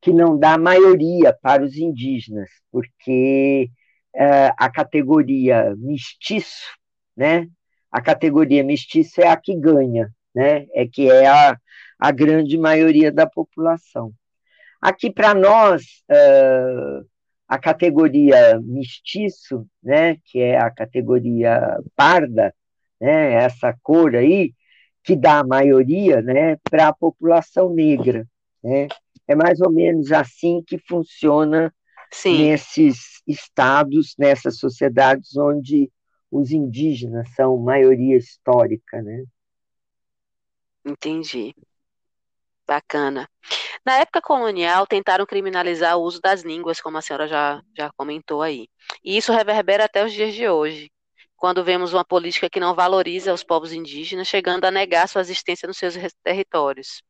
Que 0.00 0.12
não 0.12 0.38
dá 0.38 0.58
maioria 0.58 1.36
para 1.42 1.62
os 1.62 1.76
indígenas, 1.76 2.48
porque 2.70 3.70
uh, 4.14 4.54
a 4.58 4.70
categoria 4.70 5.74
mestiço, 5.76 6.66
né? 7.16 7.46
A 7.90 8.00
categoria 8.00 8.64
mestiço 8.64 9.20
é 9.20 9.28
a 9.28 9.36
que 9.36 9.54
ganha, 9.56 10.10
né? 10.34 10.66
É 10.74 10.86
que 10.86 11.10
é 11.10 11.26
a, 11.26 11.58
a 12.00 12.10
grande 12.10 12.56
maioria 12.56 13.12
da 13.12 13.26
população. 13.26 14.12
Aqui 14.80 15.12
para 15.12 15.34
nós, 15.34 15.82
uh, 16.10 17.06
a 17.46 17.58
categoria 17.58 18.58
mestiço, 18.62 19.66
né? 19.82 20.16
Que 20.24 20.40
é 20.40 20.58
a 20.58 20.70
categoria 20.70 21.78
parda, 21.94 22.54
né? 23.00 23.34
Essa 23.34 23.76
cor 23.82 24.16
aí, 24.16 24.54
que 25.02 25.16
dá 25.16 25.40
a 25.40 25.46
maioria 25.46 26.22
né, 26.22 26.56
para 26.70 26.88
a 26.88 26.92
população 26.92 27.72
negra. 27.74 28.26
Né? 28.62 28.88
É 29.26 29.34
mais 29.34 29.60
ou 29.60 29.70
menos 29.70 30.12
assim 30.12 30.62
que 30.66 30.78
funciona 30.78 31.72
Sim. 32.12 32.38
nesses 32.38 33.22
estados, 33.26 34.14
nessas 34.18 34.58
sociedades 34.58 35.36
onde 35.36 35.90
os 36.30 36.50
indígenas 36.50 37.28
são 37.34 37.58
maioria 37.58 38.16
histórica. 38.16 39.02
Né? 39.02 39.24
Entendi. 40.84 41.54
Bacana. 42.70 43.28
Na 43.84 43.96
época 43.96 44.22
colonial, 44.22 44.86
tentaram 44.86 45.26
criminalizar 45.26 45.98
o 45.98 46.02
uso 46.02 46.20
das 46.20 46.42
línguas, 46.42 46.80
como 46.80 46.98
a 46.98 47.02
senhora 47.02 47.26
já, 47.26 47.60
já 47.76 47.90
comentou 47.96 48.42
aí. 48.42 48.68
E 49.02 49.16
isso 49.16 49.32
reverbera 49.32 49.86
até 49.86 50.04
os 50.04 50.12
dias 50.12 50.32
de 50.32 50.48
hoje 50.48 50.88
quando 51.36 51.64
vemos 51.64 51.92
uma 51.92 52.04
política 52.04 52.48
que 52.48 52.60
não 52.60 52.74
valoriza 52.74 53.32
os 53.32 53.42
povos 53.42 53.72
indígenas, 53.72 54.28
chegando 54.28 54.66
a 54.66 54.70
negar 54.70 55.08
sua 55.08 55.22
existência 55.22 55.66
nos 55.66 55.78
seus 55.78 55.94
territórios. 56.22 57.02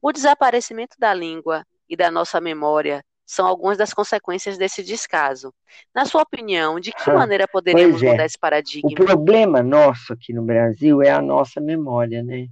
O 0.00 0.12
desaparecimento 0.12 0.94
da 1.00 1.12
língua 1.12 1.64
e 1.88 1.96
da 1.96 2.08
nossa 2.08 2.40
memória 2.40 3.02
são 3.24 3.46
algumas 3.46 3.76
das 3.76 3.92
consequências 3.92 4.56
desse 4.56 4.84
descaso. 4.84 5.52
Na 5.92 6.04
sua 6.04 6.22
opinião, 6.22 6.78
de 6.78 6.92
que 6.92 7.10
maneira 7.10 7.48
poderíamos 7.48 8.00
é. 8.02 8.10
mudar 8.10 8.26
esse 8.26 8.38
paradigma? 8.38 8.88
O 8.88 8.94
problema 8.94 9.62
nosso 9.64 10.12
aqui 10.12 10.32
no 10.32 10.42
Brasil 10.42 11.02
é 11.02 11.10
a 11.10 11.20
nossa 11.20 11.60
memória, 11.60 12.22
né? 12.22 12.46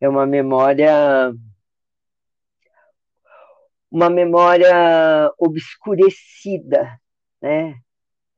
É 0.00 0.08
uma 0.08 0.26
memória 0.26 1.32
uma 3.90 4.08
memória 4.08 5.32
obscurecida, 5.38 6.98
né? 7.42 7.76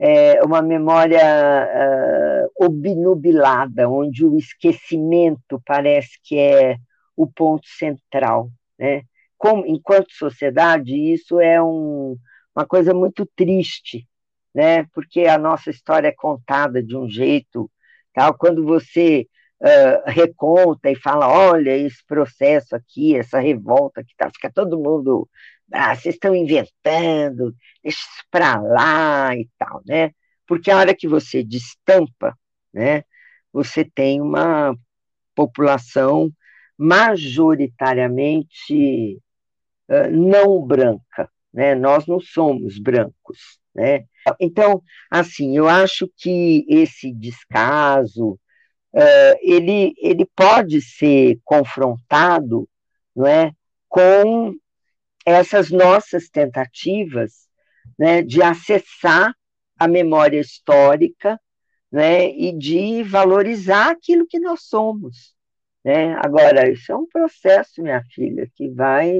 é, 0.04 0.42
uma 0.42 0.60
memória 0.60 1.22
uh, 1.22 2.64
obnubilada, 2.64 3.88
onde 3.88 4.24
o 4.24 4.36
esquecimento 4.36 5.62
parece 5.64 6.18
que 6.24 6.36
é 6.36 6.76
o 7.16 7.24
ponto 7.24 7.68
central. 7.68 8.50
Né? 8.76 9.02
Como, 9.38 9.64
enquanto 9.64 10.10
sociedade, 10.10 10.92
isso 10.92 11.40
é 11.40 11.62
um, 11.62 12.16
uma 12.52 12.66
coisa 12.66 12.92
muito 12.92 13.24
triste, 13.36 14.08
né? 14.52 14.84
porque 14.92 15.26
a 15.26 15.38
nossa 15.38 15.70
história 15.70 16.08
é 16.08 16.12
contada 16.12 16.82
de 16.82 16.96
um 16.96 17.08
jeito 17.08 17.70
tal, 18.12 18.34
quando 18.36 18.64
você 18.64 19.28
uh, 19.62 20.10
reconta 20.10 20.90
e 20.90 20.96
fala, 20.96 21.28
olha 21.28 21.76
esse 21.76 22.04
processo 22.06 22.74
aqui, 22.74 23.16
essa 23.16 23.38
revolta 23.38 24.02
que 24.04 24.14
tá, 24.16 24.28
fica 24.30 24.50
todo 24.52 24.80
mundo 24.80 25.28
ah, 25.72 25.94
vocês 25.94 26.16
estão 26.16 26.34
inventando, 26.34 27.54
deixa 27.82 27.98
isso 27.98 28.24
para 28.30 28.60
lá 28.60 29.34
e 29.34 29.48
tal, 29.58 29.82
né? 29.86 30.10
Porque 30.46 30.70
a 30.70 30.76
hora 30.78 30.94
que 30.94 31.08
você 31.08 31.42
destampa, 31.42 32.36
né, 32.72 33.04
você 33.52 33.84
tem 33.84 34.20
uma 34.20 34.76
população 35.34 36.30
majoritariamente 36.76 39.18
uh, 39.88 40.10
não 40.10 40.60
branca, 40.66 41.30
né? 41.52 41.74
Nós 41.74 42.06
não 42.06 42.20
somos 42.20 42.78
brancos, 42.78 43.58
né? 43.74 44.04
Então, 44.40 44.82
assim, 45.10 45.56
eu 45.56 45.68
acho 45.68 46.08
que 46.16 46.64
esse 46.68 47.12
descaso 47.12 48.38
uh, 48.94 49.38
ele, 49.40 49.94
ele 49.98 50.26
pode 50.36 50.80
ser 50.80 51.38
confrontado, 51.44 52.68
não 53.14 53.26
é, 53.26 53.52
com 53.88 54.54
essas 55.24 55.70
nossas 55.70 56.28
tentativas 56.28 57.48
né, 57.98 58.22
de 58.22 58.42
acessar 58.42 59.34
a 59.78 59.88
memória 59.88 60.40
histórica 60.40 61.40
né, 61.90 62.30
e 62.30 62.56
de 62.56 63.02
valorizar 63.02 63.90
aquilo 63.90 64.26
que 64.26 64.38
nós 64.38 64.62
somos. 64.62 65.34
Né? 65.84 66.14
Agora, 66.14 66.70
isso 66.70 66.92
é 66.92 66.96
um 66.96 67.06
processo, 67.06 67.82
minha 67.82 68.02
filha, 68.14 68.48
que 68.54 68.68
vai 68.70 69.12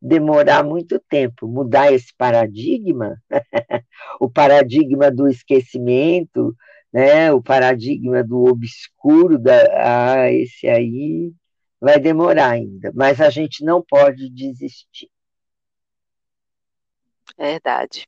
demorar 0.00 0.62
muito 0.62 1.00
tempo. 1.08 1.48
Mudar 1.48 1.92
esse 1.92 2.14
paradigma, 2.16 3.16
o 4.20 4.30
paradigma 4.30 5.10
do 5.10 5.26
esquecimento, 5.26 6.54
né, 6.94 7.32
o 7.32 7.42
paradigma 7.42 8.22
do 8.22 8.44
obscuro, 8.44 9.36
da, 9.36 10.22
ah, 10.22 10.30
esse 10.30 10.68
aí 10.68 11.32
vai 11.80 11.98
demorar 11.98 12.50
ainda, 12.50 12.92
mas 12.94 13.20
a 13.20 13.28
gente 13.30 13.64
não 13.64 13.82
pode 13.82 14.30
desistir. 14.30 15.10
Verdade. 17.36 18.06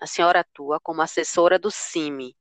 A 0.00 0.06
senhora 0.06 0.40
atua 0.40 0.78
como 0.78 1.02
assessora 1.02 1.58
do 1.58 1.68
CIMI, 1.68 2.36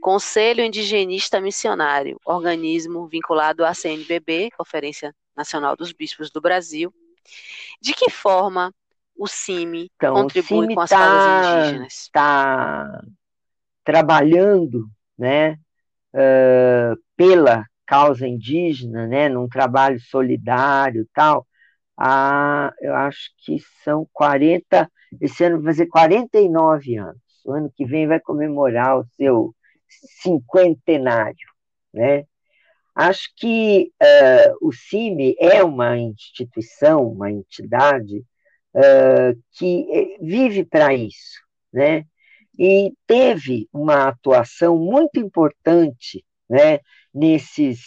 Conselho 0.00 0.62
Indigenista 0.62 1.40
Missionário, 1.40 2.20
organismo 2.24 3.08
vinculado 3.08 3.64
à 3.64 3.74
CNBB, 3.74 4.52
Conferência 4.56 5.12
Nacional 5.36 5.76
dos 5.76 5.90
Bispos 5.92 6.30
do 6.30 6.40
Brasil. 6.40 6.94
De 7.82 7.92
que 7.92 8.08
forma 8.08 8.72
o 9.16 9.26
CIMI 9.26 9.90
então, 9.96 10.14
contribui 10.14 10.58
o 10.58 10.60
CIMI 10.60 10.74
com 10.76 10.80
as 10.80 10.90
tá, 10.90 10.96
causas 10.96 11.66
indígenas? 11.66 11.92
Está 11.94 13.02
trabalhando 13.88 14.86
né, 15.18 15.52
uh, 16.12 16.94
pela 17.16 17.64
causa 17.86 18.28
indígena, 18.28 19.06
né, 19.06 19.30
num 19.30 19.48
trabalho 19.48 19.98
solidário 19.98 21.08
tal, 21.14 21.46
ah, 21.96 22.70
eu 22.82 22.94
acho 22.94 23.30
que 23.38 23.56
são 23.82 24.06
40, 24.12 24.90
esse 25.22 25.42
ano 25.42 25.62
vai 25.62 25.72
fazer 25.72 25.86
49 25.86 26.98
anos. 26.98 27.22
O 27.46 27.52
ano 27.52 27.72
que 27.74 27.86
vem 27.86 28.06
vai 28.06 28.20
comemorar 28.20 28.98
o 28.98 29.06
seu 29.16 29.54
cinquentenário, 30.20 31.48
né? 31.94 32.24
Acho 32.94 33.30
que 33.36 33.90
uh, 34.02 34.68
o 34.68 34.70
CIMI 34.70 35.34
é 35.40 35.64
uma 35.64 35.96
instituição, 35.96 37.10
uma 37.10 37.30
entidade 37.30 38.18
uh, 38.74 39.42
que 39.52 40.18
vive 40.20 40.62
para 40.64 40.92
isso, 40.92 41.40
né? 41.72 42.04
E 42.58 42.92
teve 43.06 43.68
uma 43.72 44.08
atuação 44.08 44.76
muito 44.76 45.20
importante 45.20 46.24
né, 46.50 46.80
nesses, 47.14 47.80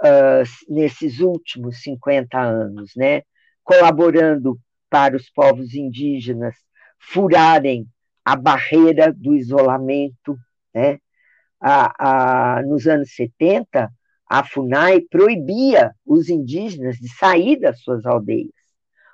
uh, 0.00 0.72
nesses 0.72 1.20
últimos 1.20 1.82
50 1.82 2.38
anos, 2.38 2.92
né, 2.94 3.22
colaborando 3.64 4.58
para 4.88 5.16
os 5.16 5.28
povos 5.30 5.74
indígenas 5.74 6.54
furarem 6.98 7.86
a 8.24 8.36
barreira 8.36 9.12
do 9.12 9.34
isolamento. 9.34 10.36
Né? 10.72 10.98
A, 11.60 12.58
a, 12.58 12.62
nos 12.62 12.86
anos 12.86 13.14
70, 13.14 13.90
a 14.28 14.44
FUNAI 14.44 15.00
proibia 15.02 15.92
os 16.04 16.28
indígenas 16.28 16.96
de 16.96 17.08
sair 17.08 17.58
das 17.58 17.80
suas 17.80 18.06
aldeias. 18.06 18.52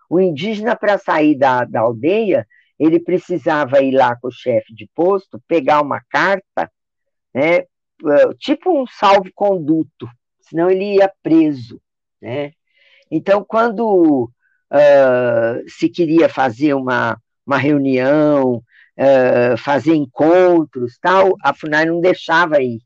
O 0.08 0.20
indígena, 0.20 0.76
para 0.76 0.98
sair 0.98 1.36
da, 1.36 1.64
da 1.64 1.80
aldeia, 1.80 2.46
ele 2.84 2.98
precisava 2.98 3.80
ir 3.80 3.92
lá 3.92 4.16
com 4.16 4.26
o 4.26 4.32
chefe 4.32 4.74
de 4.74 4.90
posto, 4.92 5.40
pegar 5.46 5.80
uma 5.80 6.00
carta, 6.10 6.68
né, 7.32 7.64
tipo 8.38 8.76
um 8.76 8.84
salvo-conduto, 8.88 10.08
senão 10.40 10.68
ele 10.68 10.96
ia 10.96 11.12
preso. 11.22 11.80
Né? 12.20 12.50
Então, 13.08 13.44
quando 13.44 14.24
uh, 14.24 15.68
se 15.68 15.88
queria 15.88 16.28
fazer 16.28 16.74
uma, 16.74 17.16
uma 17.46 17.56
reunião, 17.56 18.56
uh, 18.56 19.56
fazer 19.58 19.94
encontros, 19.94 20.98
tal, 21.00 21.36
a 21.40 21.54
FUNAI 21.54 21.84
não 21.84 22.00
deixava 22.00 22.60
ir. 22.60 22.80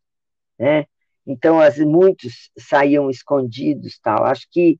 Né? 0.58 0.84
Então, 1.26 1.58
as, 1.58 1.78
muitos 1.78 2.50
saíam 2.58 3.08
escondidos, 3.08 3.98
tal. 3.98 4.24
Acho 4.26 4.46
que 4.50 4.78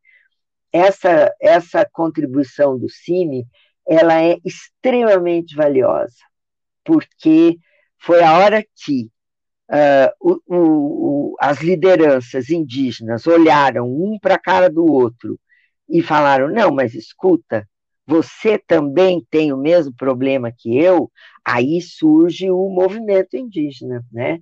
essa, 0.71 1.35
essa 1.41 1.89
contribuição 1.91 2.79
do 2.79 2.91
CIMI 2.91 3.47
ela 3.89 4.21
é 4.23 4.37
extremamente 4.45 5.55
valiosa, 5.55 6.17
porque 6.85 7.59
foi 7.99 8.23
a 8.23 8.39
hora 8.39 8.65
que 8.85 9.11
uh, 9.71 10.11
o, 10.21 10.41
o, 10.49 11.37
as 11.41 11.61
lideranças 11.61 12.51
indígenas 12.51 13.27
olharam 13.27 13.87
um 13.87 14.19
para 14.21 14.35
a 14.35 14.41
cara 14.41 14.71
do 14.71 14.85
outro 14.85 15.39
e 15.89 16.03
falaram: 16.03 16.49
não, 16.49 16.71
mas 16.73 16.95
escuta, 16.95 17.67
você 18.07 18.59
também 18.59 19.25
tem 19.31 19.53
o 19.53 19.57
mesmo 19.57 19.95
problema 19.95 20.53
que 20.57 20.77
eu, 20.77 21.11
aí 21.45 21.81
surge 21.81 22.51
o 22.51 22.69
movimento 22.69 23.37
indígena, 23.37 24.05
né? 24.13 24.39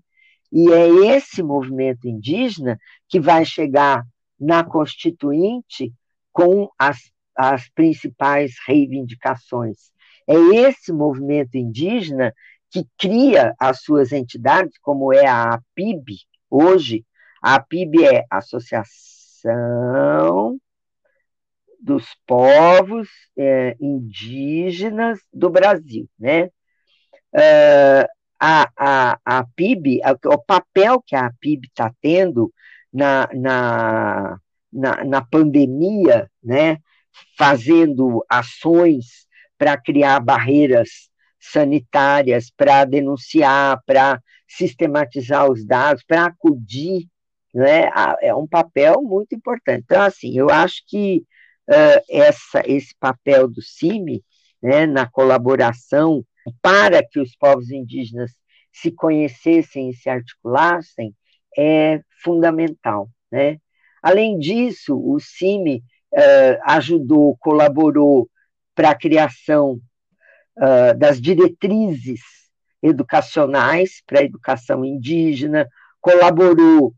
E 0.52 0.70
é 0.70 1.16
esse 1.16 1.42
movimento 1.42 2.06
indígena 2.06 2.78
que 3.08 3.18
vai 3.18 3.44
chegar 3.44 4.04
na 4.38 4.62
Constituinte 4.62 5.92
com 6.32 6.68
as 6.78 7.10
as 7.36 7.68
principais 7.70 8.54
reivindicações. 8.66 9.92
É 10.26 10.34
esse 10.34 10.92
movimento 10.92 11.56
indígena 11.56 12.32
que 12.70 12.86
cria 12.98 13.54
as 13.58 13.82
suas 13.82 14.12
entidades, 14.12 14.78
como 14.80 15.12
é 15.12 15.26
a 15.26 15.54
APIB, 15.54 16.16
hoje. 16.50 17.04
A 17.42 17.56
APIB 17.56 18.04
é 18.04 18.24
Associação 18.30 19.50
dos 21.80 22.06
Povos 22.26 23.08
é, 23.36 23.76
Indígenas 23.80 25.20
do 25.32 25.50
Brasil, 25.50 26.08
né? 26.18 26.46
Uh, 27.34 28.08
a, 28.40 28.70
a, 28.76 29.18
a 29.24 29.44
PIB, 29.56 30.00
o 30.26 30.38
papel 30.38 31.02
que 31.04 31.16
a 31.16 31.30
PIB 31.40 31.66
está 31.66 31.92
tendo 32.00 32.52
na, 32.92 33.28
na, 33.32 34.38
na, 34.72 35.04
na 35.04 35.24
pandemia, 35.24 36.30
né, 36.42 36.78
fazendo 37.36 38.24
ações 38.28 39.26
para 39.56 39.76
criar 39.76 40.20
barreiras 40.20 41.10
sanitárias, 41.40 42.50
para 42.50 42.84
denunciar, 42.84 43.80
para 43.84 44.20
sistematizar 44.48 45.50
os 45.50 45.64
dados, 45.64 46.02
para 46.06 46.26
acudir, 46.26 47.06
né, 47.52 47.90
é 48.20 48.34
um 48.34 48.46
papel 48.46 49.02
muito 49.02 49.34
importante. 49.34 49.82
Então, 49.84 50.02
assim, 50.02 50.36
eu 50.36 50.50
acho 50.50 50.82
que 50.88 51.24
uh, 51.68 52.02
essa, 52.10 52.62
esse 52.66 52.94
papel 52.98 53.48
do 53.48 53.62
CIMI, 53.62 54.22
né, 54.62 54.86
na 54.86 55.08
colaboração 55.08 56.24
para 56.60 57.02
que 57.06 57.20
os 57.20 57.36
povos 57.36 57.70
indígenas 57.70 58.32
se 58.72 58.90
conhecessem 58.90 59.90
e 59.90 59.94
se 59.94 60.08
articulassem, 60.08 61.14
é 61.56 62.00
fundamental. 62.22 63.08
Né? 63.30 63.58
Além 64.02 64.38
disso, 64.38 64.96
o 64.98 65.18
CIMI 65.20 65.82
uh, 66.14 66.60
ajudou, 66.64 67.36
colaborou 67.38 68.28
para 68.74 68.90
a 68.90 68.94
criação 68.94 69.80
uh, 70.56 70.96
das 70.96 71.20
diretrizes 71.20 72.20
educacionais 72.82 74.02
para 74.06 74.20
a 74.20 74.24
educação 74.24 74.84
indígena, 74.84 75.66
colaborou 76.00 76.94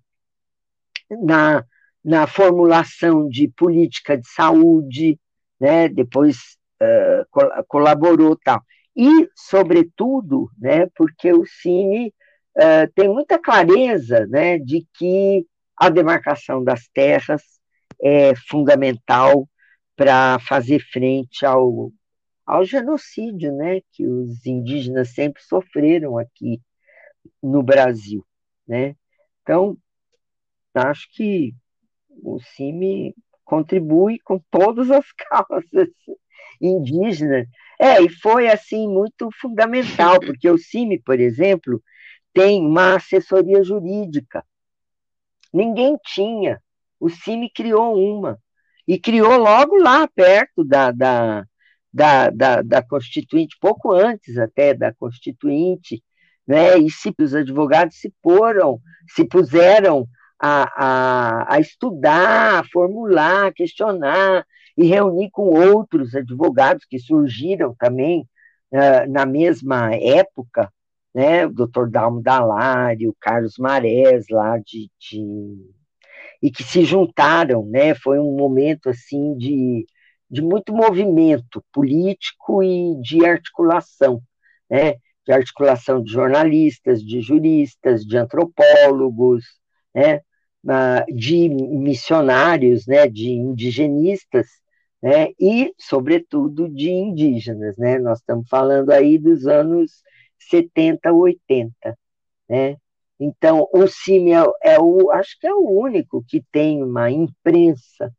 na, 1.22 1.64
na 2.04 2.26
formulação 2.26 3.28
de 3.28 3.48
política 3.48 4.16
de 4.18 4.28
saúde, 4.28 5.18
né, 5.60 5.88
depois 5.88 6.38
uh, 6.82 7.26
col 7.30 7.48
colaborou 7.68 8.36
tal. 8.36 8.60
E, 8.96 9.28
sobretudo, 9.34 10.50
né, 10.58 10.88
porque 10.96 11.32
o 11.32 11.44
Cine 11.46 12.12
uh, 12.56 12.92
tem 12.94 13.08
muita 13.08 13.38
clareza 13.38 14.26
né, 14.26 14.58
de 14.58 14.86
que 14.94 15.46
a 15.76 15.88
demarcação 15.88 16.64
das 16.64 16.88
terras 16.88 17.42
é 18.02 18.34
fundamental 18.34 19.48
para 19.94 20.38
fazer 20.40 20.80
frente 20.80 21.44
ao, 21.44 21.92
ao 22.44 22.64
genocídio 22.64 23.52
né, 23.54 23.80
que 23.92 24.06
os 24.06 24.44
indígenas 24.44 25.10
sempre 25.10 25.42
sofreram 25.42 26.18
aqui 26.18 26.60
no 27.42 27.62
Brasil. 27.62 28.24
Né? 28.66 28.94
Então, 29.42 29.76
acho 30.74 31.08
que 31.12 31.54
o 32.22 32.38
CIMI 32.40 33.14
contribui 33.44 34.18
com 34.20 34.38
todas 34.50 34.90
as 34.90 35.06
causas 35.30 35.88
indígenas. 36.60 37.46
É, 37.78 38.00
e 38.02 38.08
foi 38.08 38.48
assim 38.48 38.88
muito 38.88 39.28
fundamental, 39.40 40.18
porque 40.20 40.48
o 40.48 40.58
CIMI, 40.58 40.98
por 40.98 41.20
exemplo, 41.20 41.82
tem 42.32 42.60
uma 42.60 42.96
assessoria 42.96 43.62
jurídica. 43.62 44.44
Ninguém 45.52 45.96
tinha 46.04 46.60
o 47.00 47.08
CIMI 47.08 47.50
criou 47.50 47.96
uma, 47.96 48.38
e 48.86 48.98
criou 48.98 49.36
logo 49.36 49.76
lá 49.76 50.06
perto 50.08 50.64
da, 50.64 50.90
da, 50.90 51.44
da, 51.92 52.30
da, 52.30 52.62
da 52.62 52.82
Constituinte, 52.82 53.56
pouco 53.60 53.92
antes 53.92 54.38
até 54.38 54.72
da 54.74 54.92
Constituinte, 54.92 56.02
né? 56.46 56.78
e 56.78 56.90
se, 56.90 57.12
os 57.18 57.34
advogados 57.34 57.98
se 57.98 58.12
foram, 58.22 58.80
se 59.08 59.24
puseram 59.24 60.06
a, 60.38 61.44
a, 61.44 61.54
a 61.54 61.60
estudar, 61.60 62.60
a 62.60 62.64
formular, 62.64 63.46
a 63.46 63.52
questionar, 63.52 64.46
e 64.76 64.84
reunir 64.84 65.30
com 65.30 65.48
outros 65.48 66.14
advogados 66.14 66.84
que 66.84 66.98
surgiram 66.98 67.74
também 67.78 68.28
uh, 68.70 69.10
na 69.10 69.24
mesma 69.24 69.94
época, 69.94 70.70
né, 71.14 71.46
o 71.46 71.50
doutor 71.50 71.90
Dalmo 71.90 72.22
Dalari, 72.22 73.08
o 73.08 73.16
Carlos 73.18 73.56
Marés, 73.58 74.26
lá 74.28 74.58
de, 74.58 74.90
de, 75.00 75.74
e 76.46 76.50
que 76.52 76.62
se 76.62 76.84
juntaram, 76.84 77.66
né? 77.66 77.92
Foi 77.96 78.20
um 78.20 78.36
momento 78.36 78.88
assim 78.88 79.36
de, 79.36 79.84
de 80.30 80.40
muito 80.40 80.72
movimento 80.72 81.60
político 81.72 82.62
e 82.62 82.94
de 83.00 83.26
articulação, 83.26 84.22
né? 84.70 84.94
De 85.26 85.32
articulação 85.32 86.00
de 86.00 86.12
jornalistas, 86.12 87.02
de 87.02 87.20
juristas, 87.20 88.04
de 88.04 88.16
antropólogos, 88.16 89.44
né? 89.92 90.20
De 91.12 91.48
missionários, 91.48 92.86
né? 92.86 93.08
De 93.08 93.28
indigenistas, 93.28 94.46
né? 95.02 95.30
E, 95.40 95.72
sobretudo, 95.76 96.68
de 96.68 96.90
indígenas, 96.90 97.76
né? 97.76 97.98
Nós 97.98 98.18
estamos 98.20 98.48
falando 98.48 98.90
aí 98.90 99.18
dos 99.18 99.48
anos 99.48 99.90
70, 100.38 101.12
80, 101.12 101.98
né? 102.48 102.76
Então, 103.18 103.66
o 103.72 103.86
CIMI 103.86 104.32
é, 104.32 104.74
é, 104.74 104.78
o, 104.78 105.10
acho 105.10 105.38
que 105.40 105.46
é 105.46 105.54
o 105.54 105.70
único 105.70 106.22
que 106.26 106.42
tem 106.52 106.82
uma 106.82 107.10
imprensa, 107.10 108.14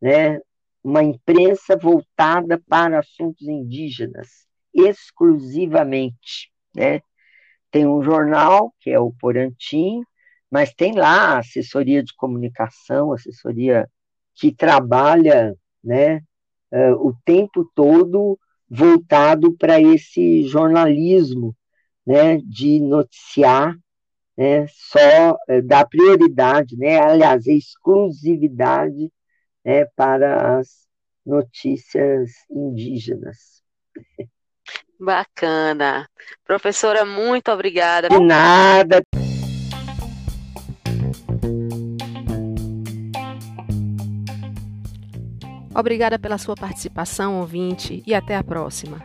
né, 0.00 0.40
uma 0.82 1.02
imprensa 1.02 1.76
voltada 1.76 2.60
para 2.68 3.00
assuntos 3.00 3.46
indígenas, 3.48 4.46
exclusivamente. 4.72 6.52
Né? 6.74 7.00
Tem 7.70 7.86
um 7.86 8.02
jornal, 8.02 8.72
que 8.80 8.90
é 8.90 8.98
o 8.98 9.12
Porantim, 9.12 10.02
mas 10.50 10.72
tem 10.72 10.94
lá 10.94 11.38
assessoria 11.38 12.02
de 12.02 12.14
comunicação, 12.14 13.12
assessoria 13.12 13.88
que 14.34 14.54
trabalha 14.54 15.54
né, 15.82 16.18
uh, 16.72 17.08
o 17.08 17.14
tempo 17.24 17.68
todo 17.74 18.38
voltado 18.70 19.52
para 19.56 19.80
esse 19.80 20.44
jornalismo 20.44 21.56
né, 22.06 22.38
de 22.38 22.80
noticiar 22.80 23.76
né, 24.38 24.66
só 24.68 25.36
é, 25.48 25.60
dá 25.60 25.84
prioridade, 25.84 26.76
né, 26.76 26.96
aliás, 27.00 27.44
exclusividade 27.48 29.10
né, 29.64 29.84
para 29.96 30.58
as 30.58 30.86
notícias 31.26 32.30
indígenas. 32.48 33.60
Bacana. 35.00 36.08
Professora, 36.44 37.04
muito 37.04 37.50
obrigada. 37.50 38.08
De 38.08 38.18
nada. 38.20 39.02
Obrigada 45.74 46.18
pela 46.18 46.38
sua 46.38 46.54
participação, 46.54 47.40
ouvinte, 47.40 48.02
e 48.06 48.14
até 48.14 48.36
a 48.36 48.42
próxima. 48.42 48.98